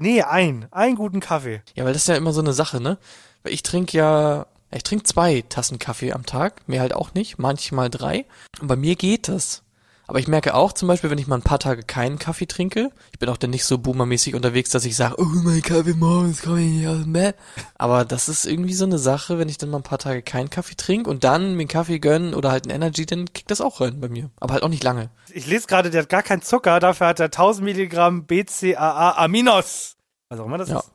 [0.00, 0.68] Nee, ein.
[0.70, 1.60] Einen guten Kaffee.
[1.74, 2.98] Ja, weil das ist ja immer so eine Sache, ne?
[3.42, 7.38] Weil ich trinke ja, ich trinke zwei Tassen Kaffee am Tag, mehr halt auch nicht,
[7.38, 8.24] manchmal drei.
[8.60, 9.64] Und bei mir geht das.
[10.08, 12.90] Aber ich merke auch zum Beispiel, wenn ich mal ein paar Tage keinen Kaffee trinke,
[13.12, 16.40] ich bin auch dann nicht so boomermäßig unterwegs, dass ich sage, oh mein Kaffee morgens
[16.40, 17.36] komme ich nicht aus dem Bett.
[17.76, 20.48] Aber das ist irgendwie so eine Sache, wenn ich dann mal ein paar Tage keinen
[20.48, 23.60] Kaffee trinke und dann mir einen Kaffee gönnen oder halt einen Energy, dann kickt das
[23.60, 24.30] auch rein bei mir.
[24.40, 25.10] Aber halt auch nicht lange.
[25.30, 29.96] Ich lese gerade, der hat gar keinen Zucker, dafür hat er 1000 Milligramm BCAA Aminos.
[30.30, 30.78] Was auch immer das Ja.
[30.78, 30.90] ist.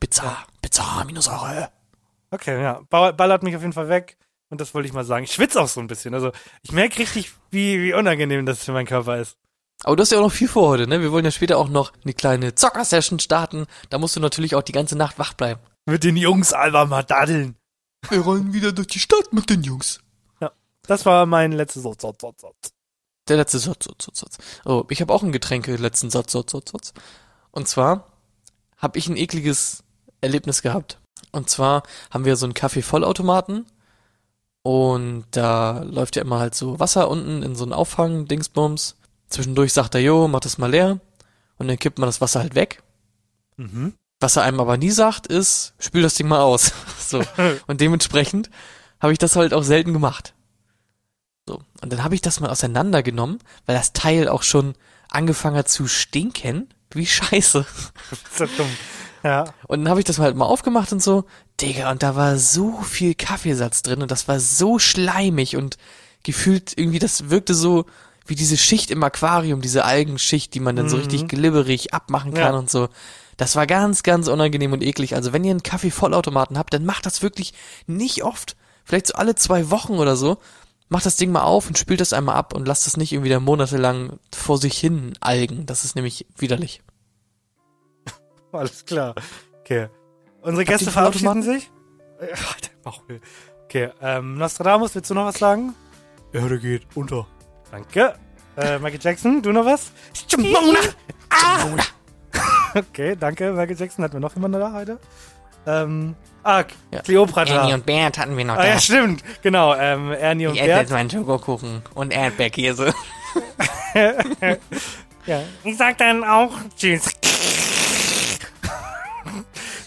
[0.00, 1.68] Pizza, Pizza, Aminosäure.
[2.32, 2.80] Okay, ja.
[2.90, 4.16] Ballert mich auf jeden Fall weg.
[4.48, 5.24] Und das wollte ich mal sagen.
[5.24, 6.14] Ich schwitze auch so ein bisschen.
[6.14, 6.32] Also,
[6.62, 9.36] ich merke richtig, wie, wie unangenehm das für meinen Körper ist.
[9.82, 11.02] Aber du hast ja auch noch viel vor heute, ne?
[11.02, 13.66] Wir wollen ja später auch noch eine kleine Zocker-Session starten.
[13.90, 15.60] Da musst du natürlich auch die ganze Nacht wach bleiben.
[15.84, 17.56] Mit den Jungs Alba mal daddeln.
[18.08, 20.00] Wir rollen wieder durch die Stadt mit den Jungs.
[20.86, 22.72] Das war mein letztes Satz, Satz, Satz, Satz.
[23.28, 24.38] Der letzte Satz, Satz, Satz, Satz.
[24.64, 26.94] Oh, ich habe auch einen Getränke letzten Satz, Satz, Satz, Satz.
[27.50, 28.12] Und zwar
[28.76, 29.82] habe ich ein ekliges
[30.20, 31.00] Erlebnis gehabt.
[31.32, 33.66] Und zwar haben wir so einen Kaffee-Vollautomaten
[34.66, 38.96] und da läuft ja immer halt so Wasser unten in so einen Auffang, Dingsbums.
[39.28, 40.98] Zwischendurch sagt er, jo, mach das mal leer.
[41.56, 42.82] Und dann kippt man das Wasser halt weg.
[43.56, 43.94] Mhm.
[44.18, 46.72] Was er einem aber nie sagt, ist, spül das Ding mal aus.
[46.98, 47.22] so.
[47.68, 48.50] Und dementsprechend
[48.98, 50.34] habe ich das halt auch selten gemacht.
[51.48, 51.60] So.
[51.80, 54.74] Und dann habe ich das mal auseinandergenommen, weil das Teil auch schon
[55.10, 56.74] angefangen hat zu stinken.
[56.90, 57.64] Wie scheiße.
[58.36, 58.70] So dumm.
[59.22, 59.44] Ja.
[59.68, 61.24] Und dann habe ich das halt mal aufgemacht und so,
[61.60, 65.78] Digga, und da war so viel Kaffeesatz drin und das war so schleimig und
[66.22, 67.86] gefühlt irgendwie, das wirkte so
[68.26, 72.52] wie diese Schicht im Aquarium, diese Algenschicht, die man dann so richtig glibberig abmachen kann
[72.54, 72.58] Ja.
[72.58, 72.88] und so.
[73.36, 75.14] Das war ganz, ganz unangenehm und eklig.
[75.14, 77.54] Also wenn ihr einen Kaffee-Vollautomaten habt, dann macht das wirklich
[77.86, 80.38] nicht oft, vielleicht so alle zwei Wochen oder so.
[80.88, 83.30] Macht das Ding mal auf und spült das einmal ab und lasst das nicht irgendwie
[83.30, 85.66] da monatelang vor sich hin algen.
[85.66, 86.82] Das ist nämlich widerlich.
[88.52, 89.14] Alles klar.
[89.60, 89.88] Okay.
[90.46, 91.70] Unsere Gäste verabschieden sich.
[92.20, 92.26] Äh,
[92.84, 93.18] Bauchweh.
[93.64, 95.74] Okay, ähm, Nostradamus, willst du noch was sagen?
[96.32, 97.26] Ja, der geht unter.
[97.70, 98.14] Danke.
[98.56, 99.90] Äh, Michael Jackson, du noch was?
[101.30, 101.66] Ah!
[102.74, 104.04] Okay, danke, Michael Jackson.
[104.04, 104.98] Hatten wir noch jemanden da heute?
[105.66, 107.00] Ähm, ah, Ja.
[107.00, 107.62] Cleopatra.
[107.62, 108.80] Ernie und Bert hatten wir noch ah, ja, da.
[108.80, 109.24] stimmt.
[109.42, 110.90] Genau, ähm, Ernie und Ich esse jetzt Bert.
[110.90, 112.92] meinen Schokokuchen und Erdbeerkäse.
[115.26, 115.42] Ja.
[115.64, 117.08] Ich sag dann auch Tschüss.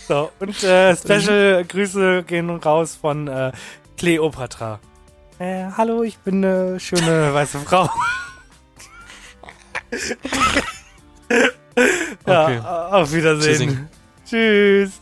[0.10, 3.52] So, und äh, Special Grüße gehen raus von äh,
[3.96, 4.80] Cleopatra.
[5.38, 7.88] Äh, hallo, ich bin eine schöne weiße Frau.
[12.26, 12.60] ja, Okay.
[12.60, 13.88] auf Wiedersehen.
[14.26, 14.90] Tschüssing.
[14.90, 15.00] Tschüss.